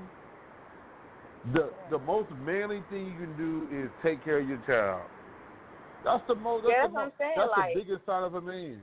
[1.54, 5.02] The the most manly thing you can do is take care of your child.
[6.06, 6.66] That's the most.
[6.68, 8.80] That's, the, I'm most, saying, that's like- the biggest sign of a man.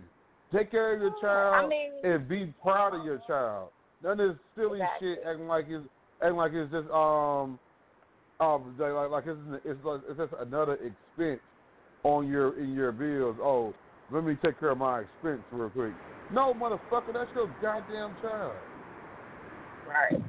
[0.54, 3.70] Take care of your child I mean- and be proud of your child.
[4.02, 5.14] None of this silly Exactly.
[5.14, 5.86] shit acting like it's
[6.22, 7.58] acting like it's just um
[8.40, 11.40] um like like, it's it's like it's just another expense
[12.04, 13.36] on your in your bills.
[13.40, 13.74] Oh,
[14.10, 15.92] let me take care of my expense real quick.
[16.32, 18.54] No, motherfucker, that's your goddamn child.
[19.88, 20.20] Right.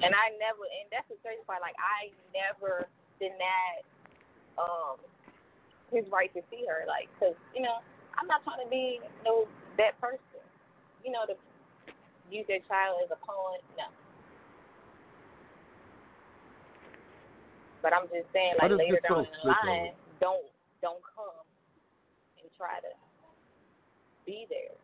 [0.00, 1.60] And I never, and that's the crazy part.
[1.60, 2.88] Like I never
[3.20, 3.86] denied
[4.58, 4.98] um
[5.92, 6.82] his right to see her.
[6.90, 7.78] Like, cause you know,
[8.18, 9.46] I'm not trying to be no
[9.78, 10.42] that person.
[11.04, 11.38] You know, to
[12.30, 13.58] use their child as a pawn.
[13.76, 13.84] No.
[17.82, 20.46] But I'm just saying, like later down the line, don't
[20.82, 21.44] don't come
[22.42, 22.92] and try to
[24.26, 24.74] be there.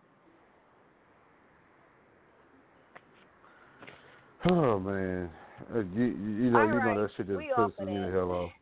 [4.52, 5.30] Oh man,
[5.74, 8.30] Uh, you, you know All you know that shit just we pisses me the hell
[8.30, 8.52] off.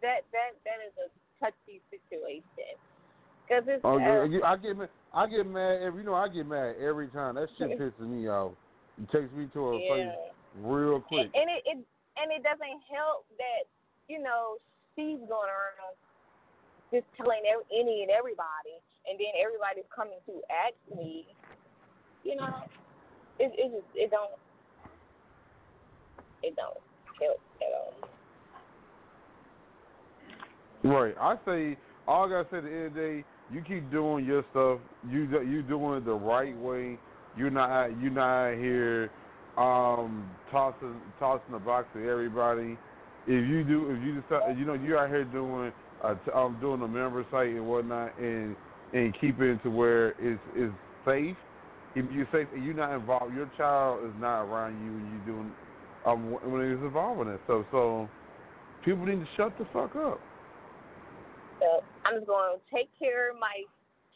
[0.00, 2.78] That that that is a touchy situation.
[3.48, 4.88] Cause it's Oh, uh, yeah, you- I get mad.
[5.14, 6.02] I get mad every.
[6.02, 7.34] You know, I get mad every time.
[7.34, 8.52] That shit pisses me off.
[9.00, 10.08] It takes me to a place
[10.60, 11.28] real quick.
[11.34, 11.78] And, and it, it
[12.16, 13.68] and it doesn't help that
[14.08, 14.56] you know
[14.96, 15.96] she's going around
[16.92, 17.40] just telling
[17.72, 18.76] any and everybody,
[19.08, 21.26] and then everybody's coming to ask me.
[22.24, 22.64] You know,
[23.38, 24.32] it it just it don't
[26.42, 26.80] it don't
[27.20, 27.94] help at all.
[30.84, 31.14] Right.
[31.20, 34.24] I say all I gotta say at the end of the day, you keep doing
[34.24, 34.78] your stuff.
[35.10, 36.98] You you doing it the right way.
[37.36, 39.10] You're not you're not here
[39.58, 42.78] um tossing tossing the box to everybody.
[43.26, 45.72] If you do if you decide you know you're out here doing
[46.34, 48.56] um doing a member site and whatnot and
[48.92, 50.70] and keep it to where it's is
[51.04, 51.36] safe.
[51.94, 55.52] If you're you're not involved, your child is not around you when you're doing
[56.06, 57.40] um when it's involved in it.
[57.46, 58.08] So so
[58.84, 60.20] people need to shut the fuck up.
[61.60, 63.62] So I'm just going to take care of my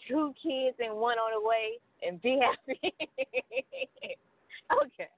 [0.09, 2.81] two kids and one on the way and be happy.
[4.85, 5.09] okay,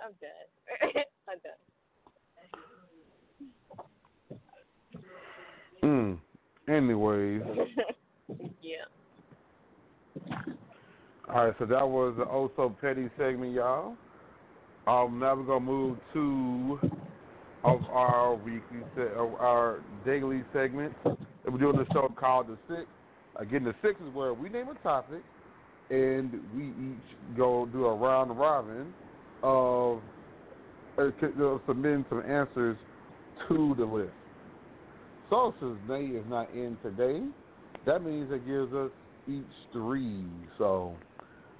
[0.00, 0.46] I'm done.
[1.28, 1.52] I'm done.
[5.82, 6.18] Mm.
[6.68, 7.42] Anyways,
[8.62, 8.86] yeah.
[11.28, 11.54] all right.
[11.58, 13.94] So that was the oh so petty segment, y'all.
[14.88, 16.80] Um, now we're gonna move to
[17.64, 20.96] of our weekly se- of our daily segments.
[21.46, 22.86] And we're doing a show called the Six.
[23.36, 25.22] Again, the Six is where we name a topic,
[25.90, 28.92] and we each go do a round robin
[29.44, 30.00] of
[30.98, 31.10] uh,
[31.66, 32.76] submitting some answers
[33.48, 34.10] to the list.
[35.30, 37.22] So since is not in today,
[37.84, 38.90] that means it gives us
[39.28, 40.24] each three.
[40.58, 40.94] So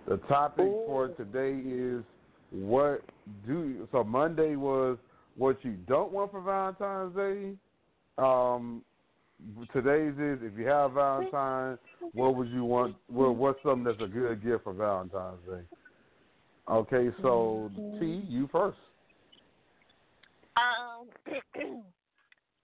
[0.09, 2.03] the topic for today is
[2.51, 3.03] what
[3.47, 4.99] do you, so Monday was
[5.37, 7.57] what you don't want for Valentine's Day.
[8.19, 8.83] Um
[9.73, 11.79] today's is if you have Valentine's,
[12.13, 15.63] what would you want what what's something that's a good gift for Valentine's Day?
[16.69, 17.71] Okay, so
[18.01, 18.79] T, you first.
[20.57, 21.07] Um,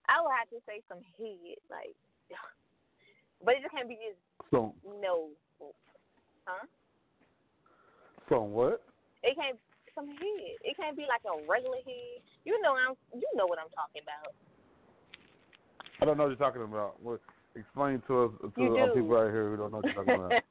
[0.09, 1.95] I would have to say some head, like,
[3.45, 4.19] but it just can't be just
[4.51, 5.29] So no,
[6.45, 6.65] huh?
[8.29, 8.81] so what?
[9.23, 9.57] It can't
[9.95, 10.57] some head.
[10.65, 12.19] It can't be like a regular head.
[12.45, 12.95] You know I'm.
[13.13, 14.33] You know what I'm talking about.
[16.03, 17.01] I don't know what you're talking about.
[17.01, 17.21] What
[17.55, 20.31] explain to us to our people out here who don't know what you're talking about.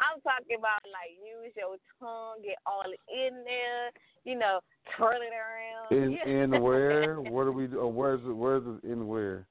[0.00, 3.90] I'm talking about like use your tongue, get all in there,
[4.24, 4.60] you know,
[4.96, 6.16] twirl it around.
[6.26, 7.16] In in where?
[7.16, 7.82] What do we do?
[7.82, 8.32] uh, Where's it?
[8.32, 8.90] Where's it?
[8.90, 9.46] In where?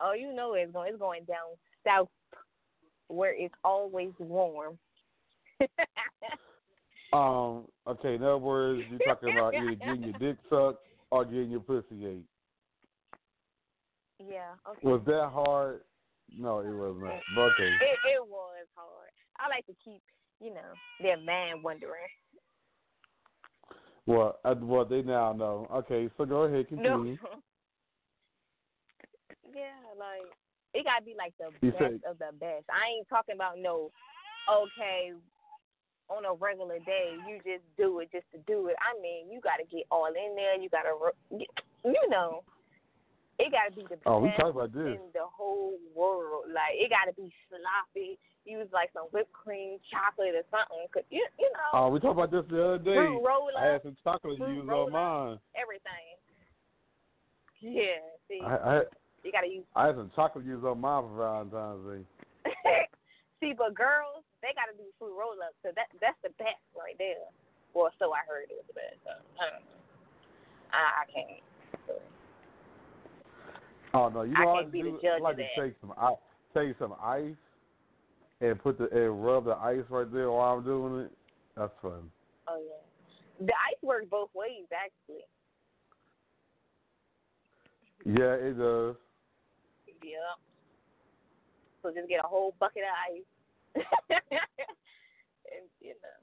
[0.00, 0.88] Oh, you know it's going.
[0.88, 2.08] It's going down south,
[3.08, 4.78] where it's always warm.
[7.12, 7.66] Um.
[7.86, 8.16] Okay.
[8.16, 12.04] In other words, you're talking about either getting your dick sucked or getting your pussy
[12.04, 12.24] ate.
[14.18, 14.54] Yeah.
[14.68, 14.80] Okay.
[14.82, 15.80] Was that hard?
[16.36, 17.20] No, it was not.
[17.34, 17.68] But okay.
[17.68, 19.10] It it was hard.
[19.38, 20.00] I like to keep,
[20.40, 22.08] you know, their man wondering.
[24.06, 25.66] Well, uh, well, they now know.
[25.72, 26.88] Okay, so go ahead, continue.
[26.90, 27.02] No.
[29.54, 30.30] yeah, like
[30.74, 32.64] it gotta be like the You best say- of the best.
[32.70, 33.90] I ain't talking about no.
[34.48, 35.10] Okay,
[36.08, 38.76] on a regular day, you just do it just to do it.
[38.78, 40.54] I mean, you gotta get all in there.
[40.56, 40.94] You gotta,
[41.84, 42.42] you know,
[43.38, 44.96] it gotta be the Oh, we best talked about this.
[44.96, 46.48] in the whole world.
[46.48, 48.18] Like it gotta be sloppy.
[48.46, 50.86] Use like some whipped cream, chocolate, or something.
[50.94, 52.94] Cause you, you know, Oh, we talked about this the other day.
[52.94, 55.38] Fruit roll I had up, some chocolate fruit used on mine.
[55.58, 56.14] everything.
[57.60, 58.74] Yeah, see, I, I
[59.24, 62.02] you gotta use I had some chocolate used on mine for Valentine's Day.
[63.40, 65.60] See, but girls, they got to do fruit roll ups.
[65.60, 67.28] So that that's the best right there.
[67.76, 68.96] Well, so I heard it was the best.
[69.04, 69.80] So, I don't know.
[70.72, 71.44] I, I can't.
[73.96, 74.98] Oh no, you I know I be the do?
[75.02, 75.62] judge I like to that.
[75.62, 76.16] take some ice,
[76.54, 77.34] take some ice,
[78.42, 81.12] and put the and rub the ice right there while I'm doing it.
[81.56, 82.10] That's fun.
[82.46, 85.24] Oh yeah, the ice works both ways actually.
[88.04, 88.96] Yeah, it does.
[90.02, 90.36] Yeah.
[91.82, 93.24] So just get a whole bucket of ice.
[94.20, 96.18] and you know.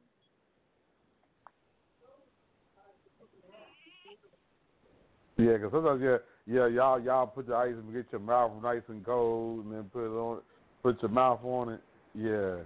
[5.51, 8.81] Yeah, 'cause sometimes yeah, yeah, y'all y'all put the ice and get your mouth nice
[8.87, 10.41] and cold, and then put it on,
[10.81, 11.81] put your mouth on it.
[12.15, 12.63] Yeah.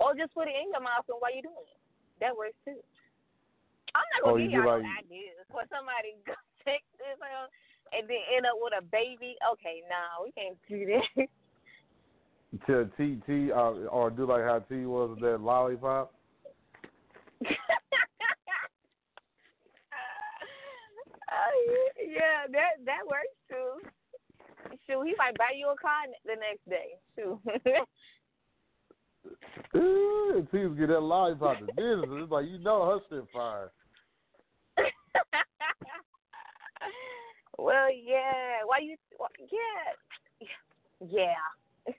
[0.00, 1.80] Or just put it in your mouth and while you're doing it.
[2.20, 2.78] That works too.
[3.94, 6.34] I'm not gonna Oh, give y'all no like- ideas for somebody to
[6.64, 7.48] this out
[7.92, 9.34] and then end up with a baby.
[9.52, 11.26] Okay, nah, we can't do that.
[12.66, 16.14] To T T uh, or do like how T was with that lollipop.
[21.98, 23.80] Yeah, that that works too.
[24.86, 26.96] Shoot, he might buy you a car the next day.
[27.14, 27.38] Shoot.
[29.76, 32.22] Ooh, T was get that lollipop to business.
[32.22, 33.70] It's like you know her shit fire.
[37.58, 38.64] well, yeah.
[38.64, 38.96] Why you?
[39.50, 40.48] Yeah,
[41.06, 41.34] yeah.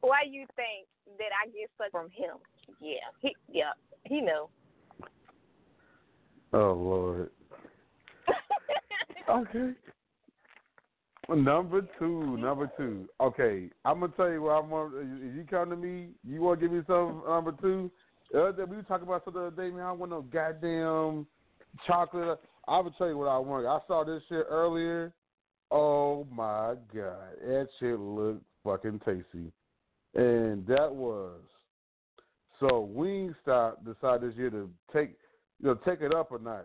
[0.00, 0.88] Why you think
[1.18, 2.36] that I get such from him?
[2.80, 3.72] Yeah, he, yeah,
[4.04, 4.50] he know.
[6.52, 7.30] Oh Lord.
[9.28, 9.72] Okay.
[11.28, 13.06] Number two, number two.
[13.20, 14.72] Okay, I'm gonna tell you what I'm.
[15.30, 17.90] If you come to me, you want to give me some number two.
[18.32, 19.84] The other day we were talking about something the other day, man.
[19.84, 21.26] I want no goddamn
[21.86, 22.40] chocolate.
[22.66, 23.66] I will tell you what I want.
[23.66, 25.12] I saw this shit earlier.
[25.70, 29.52] Oh my god, that shit looked fucking tasty,
[30.14, 31.40] and that was
[32.58, 35.10] so Wingstop decided this year to take
[35.60, 36.64] you know take it up a notch.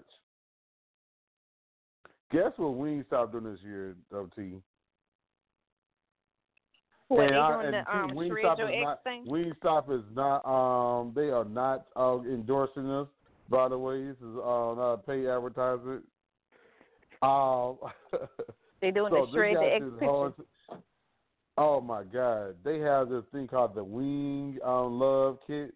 [2.34, 4.56] Guess what Wingstop doing this year, though, T?
[7.08, 9.26] What, they I- doing the, um, Wingstop is not, thing?
[9.28, 10.40] Wingstop is not.
[10.46, 13.08] Um, they are not uh, endorsing us.
[13.50, 16.04] By the way, this is uh, not a paid advertisement.
[17.22, 17.78] Um,
[18.82, 20.06] They doing so the Shred got Your Ex this picture.
[20.08, 20.34] whole-
[21.56, 22.56] Oh my God!
[22.66, 25.74] They have this thing called the Wing um, Love Kit.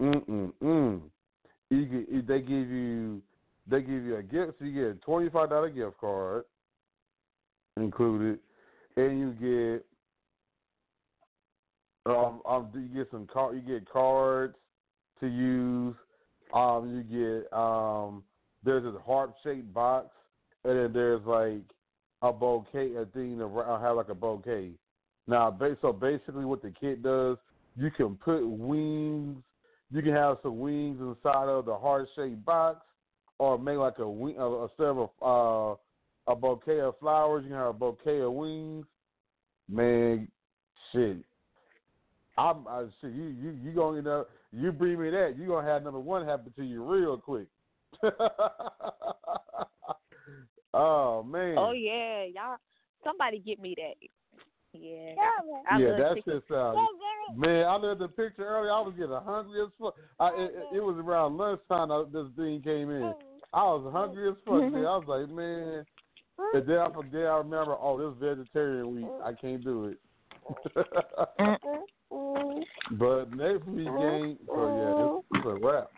[0.00, 1.00] Mm mm mm.
[1.70, 3.20] You get, they give you
[3.68, 4.54] they give you a gift.
[4.58, 6.44] So you get a twenty five dollar gift card
[7.76, 8.38] included,
[8.96, 9.82] and you
[12.04, 14.54] get um, um you get some car you get cards
[15.20, 15.94] to use.
[16.54, 18.22] Um, you get um
[18.64, 20.08] there's this heart shaped box,
[20.64, 21.62] and then there's like
[22.22, 24.72] a bouquet, a thing ra- have like a bouquet.
[25.26, 27.36] Now, so basically, what the kit does,
[27.76, 29.42] you can put wings.
[29.90, 32.80] You can have some wings inside of the heart shaped box,
[33.38, 35.74] or make like a wing, a, a set of uh,
[36.30, 37.44] a bouquet of flowers.
[37.44, 38.86] You can have a bouquet of wings.
[39.68, 40.28] Man,
[40.92, 41.18] shit.
[42.36, 43.12] I'm I, shit.
[43.12, 44.30] You you you gonna end up.
[44.52, 47.48] You bring me that, you gonna have number one happen to you real quick.
[50.74, 51.56] oh man.
[51.58, 52.56] Oh yeah, y'all.
[53.04, 53.94] Somebody get me that.
[54.72, 55.14] Yeah.
[55.70, 56.32] I yeah, love that chicken.
[56.34, 56.78] shit sounds.
[57.36, 58.72] Man, I looked at the picture earlier.
[58.72, 59.94] I was getting hungry as fuck.
[60.20, 63.14] I, it, it- it was around lunchtime uh, this thing came in.
[63.52, 64.60] I was hungry as fuck.
[64.60, 64.84] Man.
[64.84, 65.84] I was like, man.
[66.54, 67.26] And then I forget.
[67.26, 67.76] I remember.
[67.80, 69.06] Oh, this vegetarian week.
[69.24, 69.98] I can't do it.
[72.92, 74.38] but next week game.
[74.46, 75.90] So yeah, it's, it's a wrap.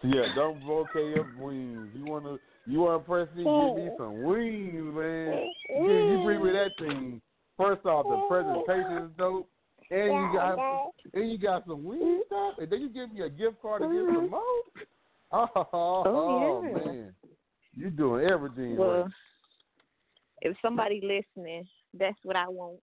[0.00, 1.88] So yeah, don't bouquet up wings.
[1.94, 2.36] You wanna
[2.66, 3.44] you wanna press me?
[3.44, 5.48] Give me some wings, man.
[5.70, 7.20] You, bring me that thing.
[7.56, 9.48] First off, the presentation is dope.
[9.90, 10.58] And you got
[11.14, 12.20] and you got some weed mm-hmm.
[12.26, 14.42] stuff, and then you give me a gift card to get some more.
[15.30, 16.84] Oh, Oh, yeah.
[16.84, 17.14] man,
[17.76, 19.10] you're doing everything Well, right.
[20.40, 22.80] if somebody listening, that's what I want.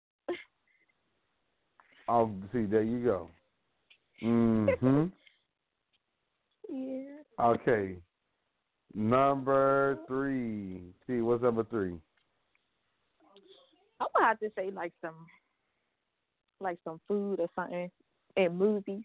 [2.08, 3.30] Oh, see, there you go.
[4.24, 5.06] Mm-hmm.
[6.68, 7.04] Yeah.
[7.40, 7.96] Okay.
[8.96, 10.06] Number uh-huh.
[10.08, 10.82] three.
[11.06, 11.94] See, what's number three?
[14.00, 15.14] I'm gonna have to say like some,
[16.60, 17.90] like some food or something,
[18.38, 19.04] and movies.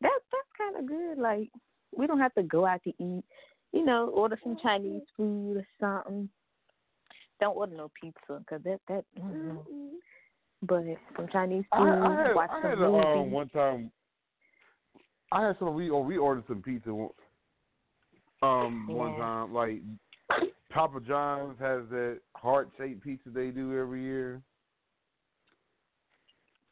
[0.00, 1.18] That that's kind of good.
[1.18, 1.50] Like
[1.96, 3.24] we don't have to go out to eat.
[3.72, 6.28] You know, order some Chinese food or something.
[7.40, 9.04] Don't order no pizza because that that.
[9.20, 9.58] mm
[10.62, 10.84] But
[11.16, 13.90] some Chinese I, food, I had, watch I some had a, um, one time.
[15.32, 15.74] I had some.
[15.74, 16.90] We or we ordered some pizza.
[18.42, 19.80] Um, one time, like
[20.70, 24.42] Papa John's has that heart shaped pizza they do every year.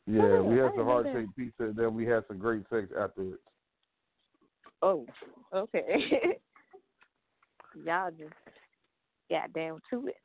[0.07, 1.65] Yeah, Oh, we had didn't some heart shaped pizza.
[1.65, 3.41] and Then we had some great sex afterwards.
[4.83, 5.07] Oh,
[5.55, 6.39] okay.
[7.85, 8.33] Y'all just
[9.31, 10.17] got down to it.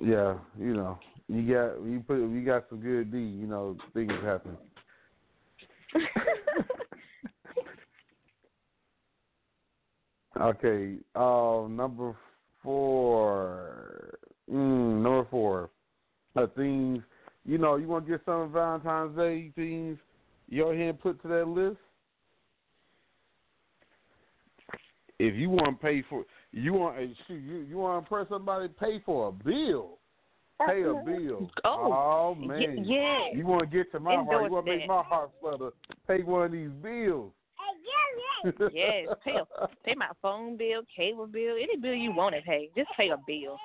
[0.00, 3.18] Yeah, you know, you got you put you got some good D.
[3.18, 4.56] You know, things happen.
[10.38, 12.14] Okay, uh, number
[12.62, 14.18] four.
[14.52, 15.70] Mm, number four.
[16.36, 17.02] Uh, things,
[17.46, 19.98] you know, you want to get some Valentine's Day things
[20.48, 21.78] you go ahead put to that list?
[25.18, 28.28] If you want to pay for, you want, eh, shoot, you, you want to impress
[28.28, 29.98] somebody, pay for a bill.
[30.66, 31.50] Pay a bill.
[31.64, 32.84] Oh, man.
[32.84, 33.26] yeah.
[33.34, 34.44] You want to get to my heart.
[34.44, 35.70] You want to make my heart flutter.
[36.06, 37.32] Pay one of these bills.
[38.72, 42.68] yes, pay a, pay my phone bill, cable bill, any bill you want to pay.
[42.76, 43.58] Just pay a bill.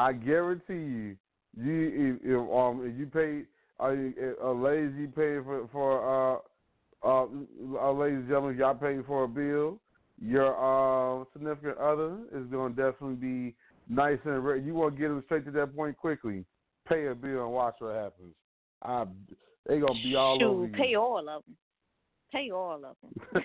[0.00, 1.16] I guarantee you,
[1.60, 3.42] you if, if um if you pay
[3.78, 3.90] uh,
[4.42, 6.38] a ladies you pay for for uh
[7.06, 7.26] uh
[7.78, 9.78] uh ladies and gentlemen y'all paying for a bill,
[10.18, 13.54] your uh significant other is going to definitely be
[13.90, 16.46] nice and re- you want to get them straight to that point quickly.
[16.88, 18.34] Pay a bill and watch what happens.
[18.82, 19.04] I
[19.66, 20.72] they gonna be all Shoot, over you.
[20.72, 21.56] pay all of them.
[22.32, 23.12] Pay all of them.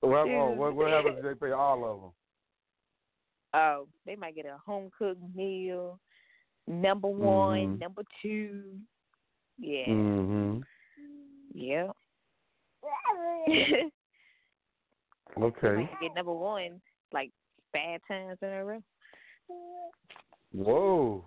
[0.00, 2.10] what, oh, what what happens if they pay all of them?
[3.54, 5.98] Oh, they might get a home cooked meal,
[6.66, 7.80] number one, Mhm.
[7.80, 8.78] number two.
[9.58, 10.60] Yeah, Mm-hmm.
[11.54, 11.90] yeah.
[15.40, 15.76] Okay.
[15.76, 16.80] Might get number one
[17.12, 17.30] like
[17.72, 18.82] five times in a row.
[20.52, 21.24] Whoa.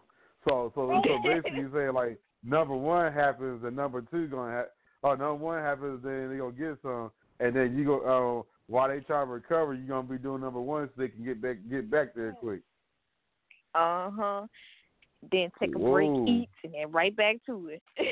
[0.48, 4.66] So so so basically you saying like number one happens and number two gonna have
[5.04, 8.44] oh number one happens then they gonna get some and then you go uh
[8.74, 11.40] while they try to recover you're gonna be doing number one so they can get
[11.40, 12.62] back get back there quick.
[13.76, 14.48] Uh huh.
[15.32, 15.92] Then take a Whoa.
[15.92, 17.84] break, eat, and then right back to it.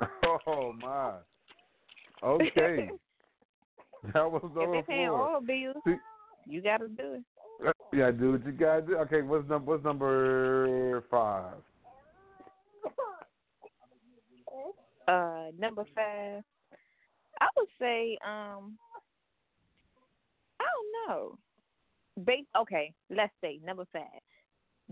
[0.46, 1.14] Oh my.
[2.22, 2.88] Okay.
[4.14, 5.20] That was if number they paying four.
[5.20, 5.94] all bills, See-
[6.48, 7.74] you gotta do it.
[7.92, 8.96] Yeah, do what you gotta do.
[8.96, 11.54] Okay, what's number what's number five?
[15.06, 16.42] Uh, number five,
[17.42, 18.78] I would say, um,
[20.60, 21.38] I don't know.
[22.24, 24.04] Base, okay, let's say number five.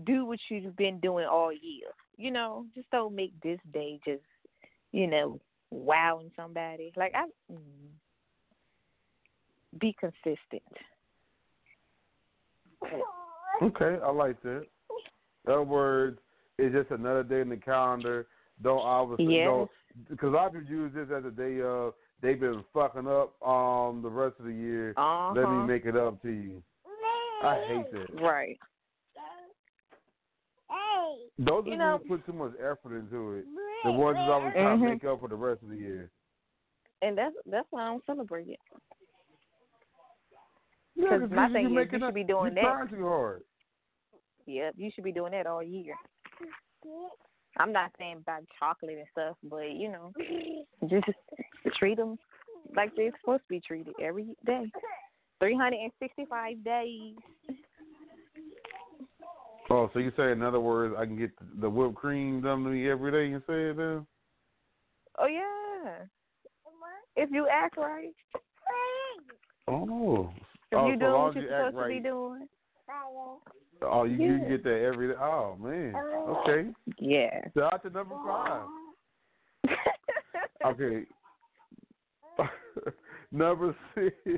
[0.03, 1.87] Do what you've been doing all year.
[2.17, 4.23] You know, just don't make this day just,
[4.91, 5.39] you know,
[5.69, 6.91] wowing somebody.
[6.97, 7.57] Like I, mm,
[9.79, 10.63] be consistent.
[13.61, 14.65] Okay, I like that.
[15.45, 16.19] In other words,
[16.57, 18.27] it's just another day in the calendar.
[18.61, 19.45] Don't obviously Yes.
[19.45, 19.71] don't
[20.09, 24.09] because of people use this as a day of they've been fucking up um the
[24.09, 24.93] rest of the year.
[24.97, 26.61] Uh Let me make it up to you.
[27.43, 28.21] I hate that.
[28.21, 28.57] Right.
[31.39, 33.45] Those You know- put too much effort into it,
[33.83, 34.89] the ones that's always trying to Mhm.
[34.93, 36.11] make up for the rest of the year.
[37.01, 38.59] And that's that's why I don't celebrate it.
[40.95, 42.61] Yeah, 'Cause my thing is you up- should be doing that.
[42.61, 43.43] trying too hard.
[44.45, 45.95] Yep, you should be doing that all year.
[47.57, 50.13] I'm not saying buy chocolate and stuff, but you know,
[50.87, 51.07] just
[51.77, 52.17] treat them
[52.75, 54.71] like they're supposed to be treated every day.
[55.39, 57.15] 365 days.
[59.69, 62.69] Oh, so you say in other words, I can get the whipped cream done to
[62.69, 64.05] me every day and say it then?
[65.17, 66.05] Oh yeah.
[67.15, 68.13] If you act right,
[69.67, 70.31] Oh.
[70.71, 72.47] if oh, you so do what you're you supposed to be doing.
[73.83, 75.13] Oh, you, you get that every day.
[75.19, 75.95] Oh man.
[75.95, 76.69] Okay.
[76.99, 77.41] Yeah.
[77.57, 78.63] Shout out to number five.
[80.63, 81.05] Okay.
[83.31, 84.15] Number six.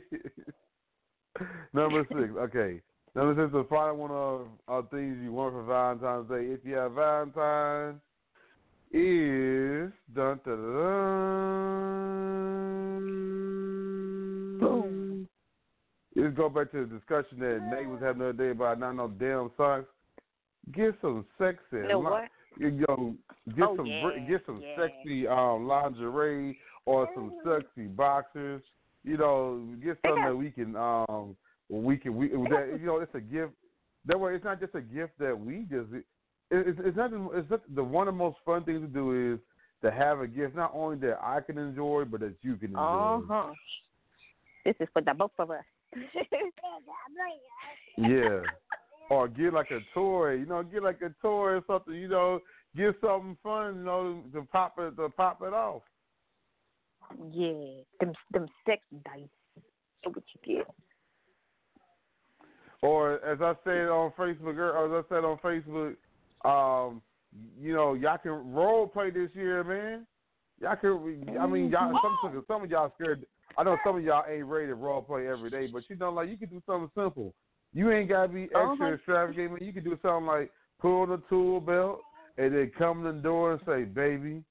[1.73, 2.29] number six.
[2.37, 2.81] Okay.
[3.15, 6.53] Number six is the final one of, of things you want for Valentine's Day.
[6.53, 7.99] If you have Valentine,
[8.91, 10.57] is dun dun
[13.23, 14.59] dun.
[14.59, 15.27] Boom.
[16.15, 18.93] Let's go back to the discussion that Nayy was having the other day about not
[18.95, 19.85] no damn socks.
[20.71, 22.29] Get some sexy, No li- what?
[22.57, 23.15] you know,
[23.55, 24.75] get Oh, some yeah, get some yeah.
[24.77, 28.61] sexy um lingerie or some sexy boxers.
[29.03, 31.35] You know, get something that we can um
[31.69, 33.51] we can we that you know it's a gift.
[34.05, 35.93] That way, it's not just a gift that we just.
[35.93, 36.05] It,
[36.51, 39.39] it's it's not it's not the one of the most fun things to do is
[39.81, 42.81] to have a gift not only that I can enjoy but that you can enjoy.
[42.81, 43.53] Uh huh.
[44.65, 45.63] This is for the both of us.
[47.97, 48.41] Yeah.
[49.09, 52.39] Or get like a toy, you know, get like a toy or something, you know,
[52.75, 55.83] get something fun, you know, to pop it to pop it off.
[57.31, 59.23] Yeah, them them sex dice.
[60.03, 60.67] So what you get?
[62.81, 65.95] Or as I said on Facebook, or as I said on Facebook,
[66.43, 67.01] um,
[67.59, 70.05] you know, y'all can role play this year, man.
[70.61, 71.37] Y'all can.
[71.39, 71.93] I mean, y'all.
[72.21, 73.25] Some some of y'all scared.
[73.57, 76.11] I know some of y'all ain't ready to role play every day, but you know,
[76.11, 77.33] like you can do something simple.
[77.73, 78.85] You ain't gotta be extra Uh-huh.
[78.93, 79.51] extravagant.
[79.51, 79.59] Man.
[79.61, 82.01] You can do something like pull the tool belt
[82.37, 84.43] and then come to the door and say, "Baby,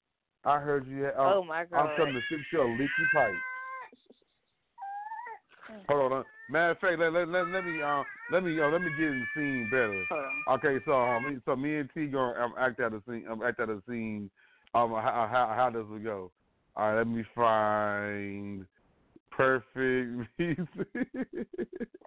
[0.45, 1.05] I heard you.
[1.05, 1.91] Had, Oh, my god!
[1.91, 3.35] I'm coming to fix your leaky pipe."
[5.89, 6.25] Hold on.
[6.51, 9.09] Matter of fact, let let let, let me uh let me uh, let me get
[9.09, 10.05] in the scene better.
[10.11, 10.55] Hold on.
[10.57, 13.25] Okay, so um, me- so me and T gonna um, act out a scene.
[13.31, 14.31] Um, act out a scene.
[14.75, 16.31] Um, how how how does it go?
[16.77, 18.67] All right, let me find
[19.31, 20.69] perfect music.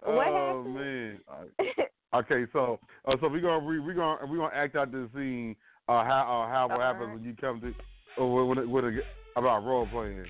[0.02, 0.74] What oh happened?
[0.74, 1.18] man.
[1.28, 1.88] All right.
[2.14, 5.56] Okay, so uh, so we gonna we we gonna we gonna act out this scene.
[5.88, 7.18] Uh, how uh, how what happens Alright.
[7.18, 7.72] when you come to
[8.20, 9.00] uh, with with, with a,
[9.36, 10.24] about role playing.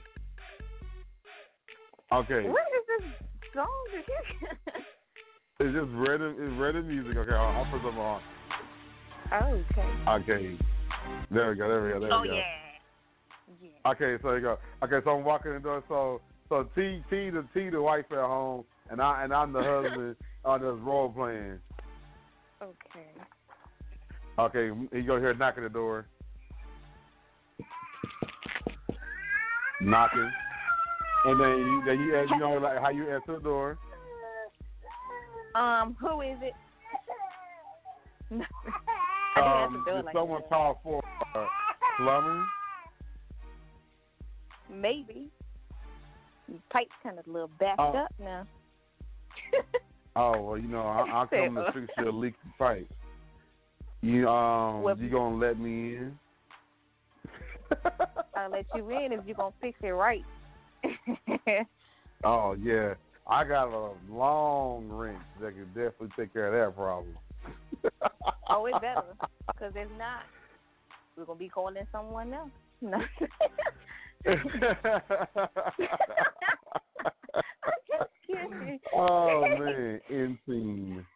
[2.12, 2.48] Okay.
[2.48, 3.08] What is this
[3.54, 4.82] song that you?
[5.58, 6.36] It's just random.
[6.38, 7.16] It's random music.
[7.16, 8.20] Okay, I'll, I'll put some on.
[9.32, 10.10] oh, okay.
[10.10, 10.58] Okay,
[11.30, 11.66] there we go.
[11.66, 12.00] There we go.
[12.00, 12.34] There oh we go.
[12.34, 12.42] yeah.
[13.62, 13.90] Yeah.
[13.90, 14.58] Okay, so you go.
[14.84, 15.82] Okay, so I'm walking in the door.
[15.88, 16.20] So
[16.50, 20.16] so T T the T the wife at home, and I and I'm the husband
[20.44, 21.58] on this role playing.
[22.62, 23.06] Okay.
[24.38, 26.06] Okay, you go here knocking the door.
[29.80, 30.30] Knocking.
[31.24, 33.78] And then you, then you, you know, like how you answer the door.
[35.54, 36.52] Um, who is it?
[39.36, 40.48] Um, did like someone that.
[40.48, 41.02] call for
[41.34, 41.46] uh,
[41.98, 42.46] plumbing?
[44.72, 45.28] Maybe.
[46.48, 47.92] Your pipe's kind of a little backed Oh.
[47.98, 48.46] up now.
[50.18, 52.90] Oh well, you know, I, I'll come to fix your leaky pipe.
[54.00, 56.18] You um, Well- you gonna let me in?
[58.36, 60.24] I'll let you in if you're gonna fix it right.
[62.24, 62.94] Oh yeah,
[63.28, 67.16] I got a long wrench that can definitely take care of that problem.
[68.50, 69.02] oh, it better,
[69.46, 70.22] because if not,
[71.16, 72.50] we're gonna be calling someone else.
[72.82, 72.98] No.
[74.26, 74.38] I'm
[77.88, 78.80] just kidding.
[78.94, 81.06] oh man, insane.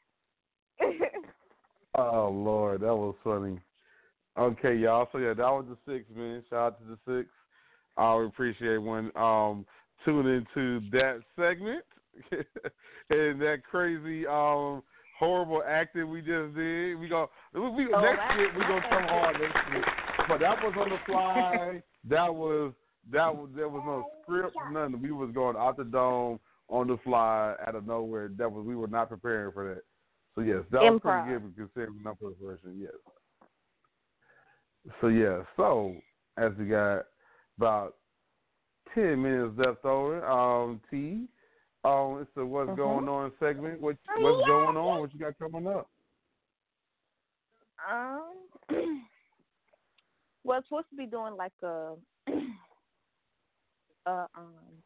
[1.97, 3.59] Oh Lord, that was funny.
[4.41, 5.07] Okay, y'all.
[5.13, 6.43] So yeah, that was the six man.
[6.49, 7.29] Shout out to the six.
[7.99, 9.67] I would appreciate when um
[10.05, 11.85] tuning into that segment
[13.11, 14.83] and that crazy um
[15.19, 16.97] horrible acting we just did.
[16.99, 19.85] We go we, we Oh, next I- week we gonna come hard next week.
[20.27, 21.83] But that was on the fly.
[22.09, 22.73] that was
[23.13, 25.03] that was there was no script, nothing.
[25.03, 28.31] We was going out the dome on the fly out of nowhere.
[28.39, 29.83] That was we were not preparing for that.
[30.35, 32.79] So yes, that was pretty good considering no preparation.
[32.81, 32.93] Yes.
[35.01, 35.97] So yeah, so
[36.39, 37.07] as we got
[37.59, 37.97] about
[38.95, 41.29] ten minutes left over, um, T,
[41.85, 42.77] um, it's the what's Mhm.
[42.77, 43.81] going on segment.
[43.81, 45.01] What what's going on?
[45.01, 45.89] What you got coming up?
[47.89, 48.35] Um,
[50.45, 51.95] well, supposed to be doing like a,
[54.07, 54.83] uh, um,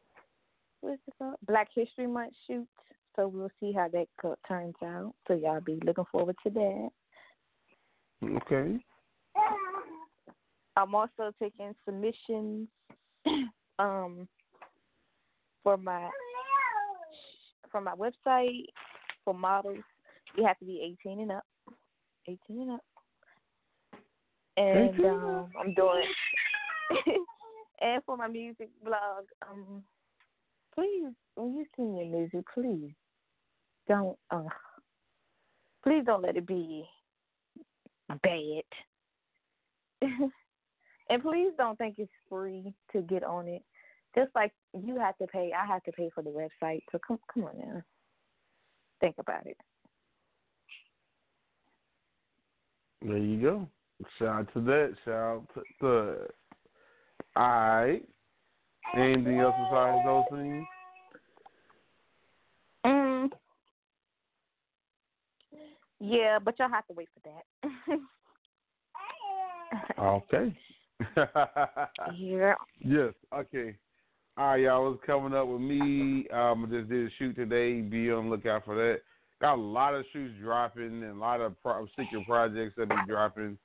[0.81, 1.35] what is it called?
[1.47, 2.67] Black History Month shoot.
[3.15, 4.07] So we'll see how that
[4.47, 5.13] turns out.
[5.27, 6.89] So y'all be looking forward to that.
[8.23, 8.77] Okay.
[10.77, 12.67] I'm also taking submissions,
[13.79, 14.27] um,
[15.63, 16.09] for my
[17.71, 18.65] for my website
[19.23, 19.83] for models.
[20.37, 21.43] You have to be 18 and up.
[22.27, 22.81] 18 and up.
[24.57, 26.07] And um, I'm doing.
[27.81, 29.83] and for my music blog, um,
[30.73, 32.91] please when you sing your music, please
[33.87, 34.43] don't uh,
[35.83, 36.85] please don't let it be
[38.23, 38.63] bad.
[41.09, 43.63] and please don't think it's free to get on it.
[44.15, 46.81] Just like you have to pay, I have to pay for the website.
[46.91, 47.81] So come come on now.
[49.01, 49.57] Think about it.
[53.01, 53.67] There you go.
[54.17, 54.95] Shout out to that.
[55.03, 56.27] Shout out to the.
[57.35, 58.01] All right.
[58.95, 60.65] Anything else besides those things?
[62.85, 63.29] Mm.
[65.99, 67.99] Yeah, but you'll have to wait for that.
[69.99, 70.55] Okay.
[72.15, 72.53] yeah.
[72.79, 73.13] Yes.
[73.33, 73.75] Okay.
[74.37, 74.89] All right, y'all.
[74.89, 76.27] What's coming up with me?
[76.33, 77.81] Um, I just did a shoot today.
[77.81, 78.99] Be on the lookout for that.
[79.41, 82.95] Got a lot of shoots dropping and a lot of pro- secret projects that be
[83.07, 83.57] dropping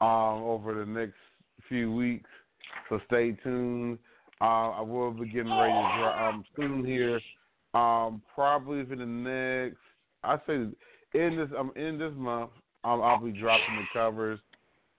[0.00, 1.16] um over the next
[1.68, 2.30] few weeks.
[2.88, 3.98] So stay tuned.
[4.40, 7.20] Uh, I will be getting ready to drop um, soon here.
[7.74, 9.78] Um, probably for the next,
[10.22, 10.68] I say
[11.14, 12.50] in this um in this month,
[12.84, 14.38] um, I'll be dropping the covers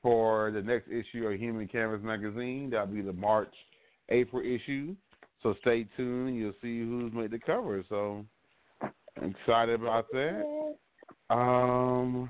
[0.02, 2.70] for the next issue of Human Canvas magazine.
[2.70, 3.54] That'll be the March
[4.10, 4.96] April issue.
[5.44, 6.36] So stay tuned.
[6.36, 7.84] You'll see who's made the cover.
[7.90, 8.26] So
[9.22, 10.76] excited about that.
[11.30, 12.30] Um,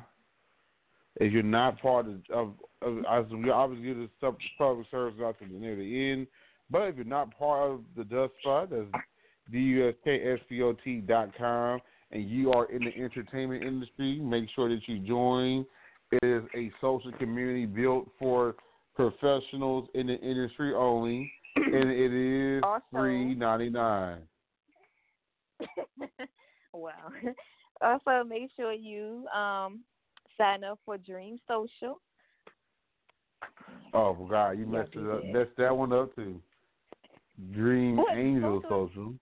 [1.16, 5.48] if you're not part of, of, of we obviously do the public service out to
[5.48, 6.28] the near the end,
[6.70, 9.04] but if you're not part of the Dusk Spot, that's
[9.52, 11.80] D-U-S-K-S-P-O-T dot com,
[12.12, 15.66] and you are in the entertainment industry, make sure that you join.
[16.12, 18.56] It is a social community built for
[18.96, 24.22] professionals in the industry only, and it is Also- free ninety nine.
[26.74, 26.94] wow.
[27.82, 29.82] Also, make sure you um
[30.38, 32.02] sign up for Dream Social.
[33.94, 35.24] Oh God, you messed it up.
[35.26, 36.42] Messed that one up too.
[37.52, 38.00] Dream?
[38.12, 38.62] Angel?
[38.68, 39.14] Social.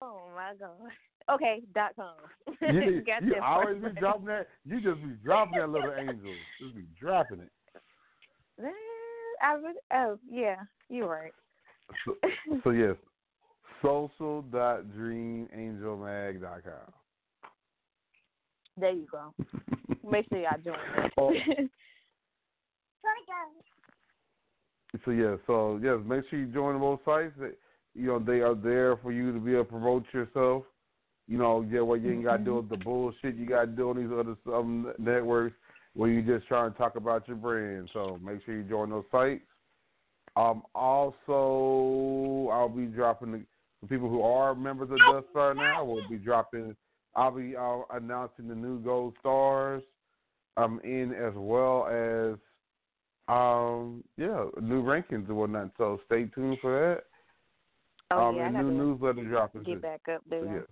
[0.00, 0.70] Oh my God.
[1.30, 2.14] Okay, dot com.
[2.60, 4.48] You, you always be dropping that.
[4.64, 6.32] You just be dropping that little angel.
[6.60, 7.50] Just be dropping it.
[9.42, 10.56] I would, oh yeah,
[10.88, 11.32] you're right.
[12.04, 12.16] So,
[12.62, 12.96] so yes,
[13.82, 16.92] social dot dreamangelmag.com.
[18.78, 19.34] There you go.
[20.10, 20.76] Make sure y'all join.
[21.18, 21.32] Oh.
[25.06, 27.32] So yeah, so yes, make sure you join both sites.
[27.38, 27.56] That
[27.94, 30.64] you know they are there for you to be able to promote yourself.
[31.32, 33.66] You know, yeah, what you ain't got to do with the bullshit you got to
[33.68, 35.56] do on these other um, networks
[35.94, 37.88] where you just trying to talk about your brand.
[37.94, 39.40] So make sure you join those sites.
[40.36, 43.42] Um, also, I'll be dropping the,
[43.80, 45.82] the people who are members of Dust Star now.
[45.82, 46.76] Will be dropping.
[47.16, 49.82] I'll be uh, announcing the new gold stars.
[50.58, 52.36] Um, in as well as
[53.28, 55.70] um, yeah, new rankings and whatnot.
[55.78, 57.04] So stay tuned for that.
[58.14, 59.62] Oh um, yeah, new newsletter dropping.
[59.62, 59.80] get too.
[59.80, 60.56] back up So, there.
[60.56, 60.66] yes.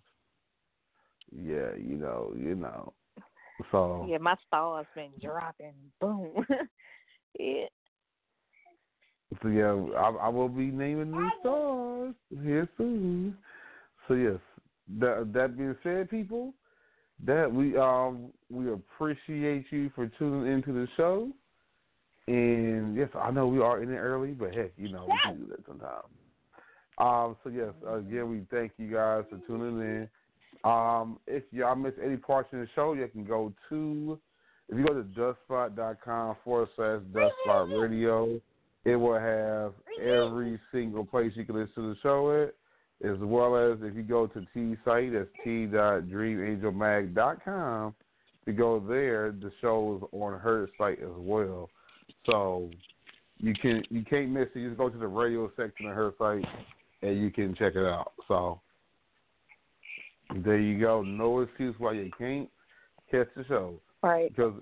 [1.35, 2.93] Yeah, you know, you know.
[3.71, 5.75] So Yeah, my stars been dropping.
[6.01, 6.33] Boom.
[7.39, 7.67] yeah.
[9.43, 13.37] So yeah, I, I will be naming new stars here soon.
[14.09, 14.41] So yes,
[14.99, 16.55] that that being said, people,
[17.25, 21.31] that we um we appreciate you for tuning into the show.
[22.27, 25.41] And yes, I know we are in it early, but heck, you know we can
[25.41, 26.07] do that sometimes.
[26.99, 30.09] Um, so yes, again, we thank you guys for tuning in.
[30.65, 34.19] Um, if y'all miss any parts of the show, you can go to
[34.71, 38.41] if you go to duskspot.com forward slash dustspot radio,
[38.85, 42.55] it will have every single place you can listen to the show at,
[43.05, 47.95] as well as if you go to T site, that's t.dreamangelmag.com.
[48.43, 51.69] If you go there, the show is on her site as well.
[52.27, 52.71] So
[53.39, 54.61] you can you can't miss it.
[54.61, 56.45] You just go to the radio section of her site
[57.03, 58.13] and you can check it out.
[58.29, 58.61] So
[60.37, 61.03] there you go.
[61.03, 62.49] No excuse why you can't
[63.11, 63.81] catch the show.
[64.03, 64.35] Right.
[64.35, 64.55] Because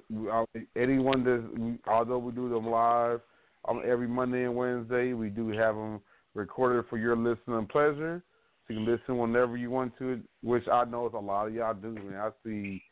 [0.77, 3.21] anyone that, although we do them live
[3.65, 6.01] on every Monday and Wednesday, we do have them
[6.35, 8.23] recorded for your listening pleasure.
[8.67, 11.55] So you can listen whenever you want to, which I know is a lot of
[11.55, 11.93] y'all do.
[11.93, 12.83] Man, I see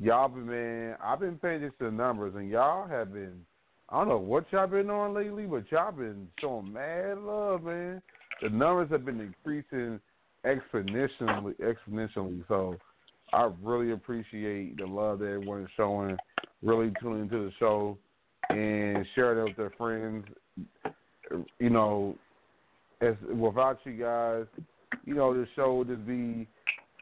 [0.00, 0.96] y'all been man.
[1.02, 3.44] I've been paying attention to the numbers, and y'all have been.
[3.88, 8.02] I don't know what y'all been on lately, but y'all been showing mad love, man.
[8.42, 10.00] The numbers have been increasing
[10.44, 12.44] exponentially, exponentially.
[12.48, 12.76] So
[13.32, 16.16] I really appreciate the love that everyone is showing.
[16.62, 17.98] Really tuning into the show
[18.50, 20.24] and sharing it with their friends.
[21.58, 22.16] You know,
[23.00, 24.46] as without you guys,
[25.04, 26.46] you know, the show would just be,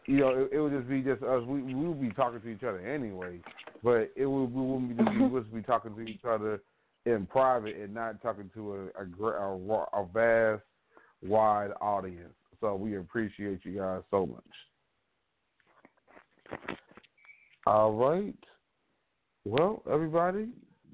[0.07, 1.43] you know, it, it would just be just us.
[1.47, 3.41] We we would be talking to each other anyway,
[3.83, 6.61] but it would we wouldn't be just we would be talking to each other
[7.07, 10.63] in private and not talking to a a, a, a vast,
[11.23, 12.35] wide audience.
[12.65, 14.43] So we appreciate you guys so much.
[17.67, 18.35] All right.
[19.45, 20.49] Well, everybody,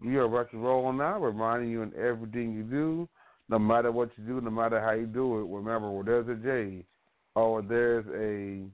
[0.05, 3.09] we are about to roll on now, reminding you in everything you do,
[3.49, 6.35] no matter what you do, no matter how you do it, remember, where there's a
[6.43, 6.85] J
[7.37, 8.65] or there's a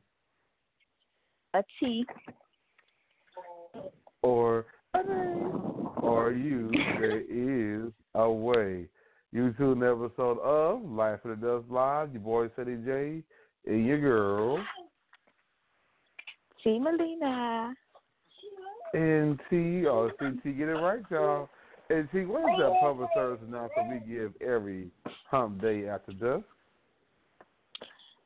[1.54, 2.06] A T.
[4.22, 4.64] or
[5.04, 6.70] are you?
[6.98, 8.88] There is a way.
[9.36, 12.10] You tune the episode of Life in the Dusk Live.
[12.10, 13.22] Your boy Ceddy J
[13.66, 14.64] and your girl.
[16.64, 17.74] Tee Malinaaa.
[18.94, 21.50] And T, oh, see, T, get it right, y'all.
[21.90, 24.88] And T, what is that public service announcement we give every
[25.30, 26.46] hump day after dusk?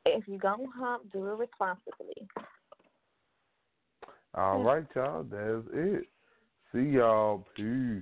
[0.05, 2.25] If you gonna hump, do it responsibly.
[4.33, 5.23] All right, y'all.
[5.23, 6.03] That's it.
[6.71, 7.45] See y'all.
[7.57, 8.01] Peace.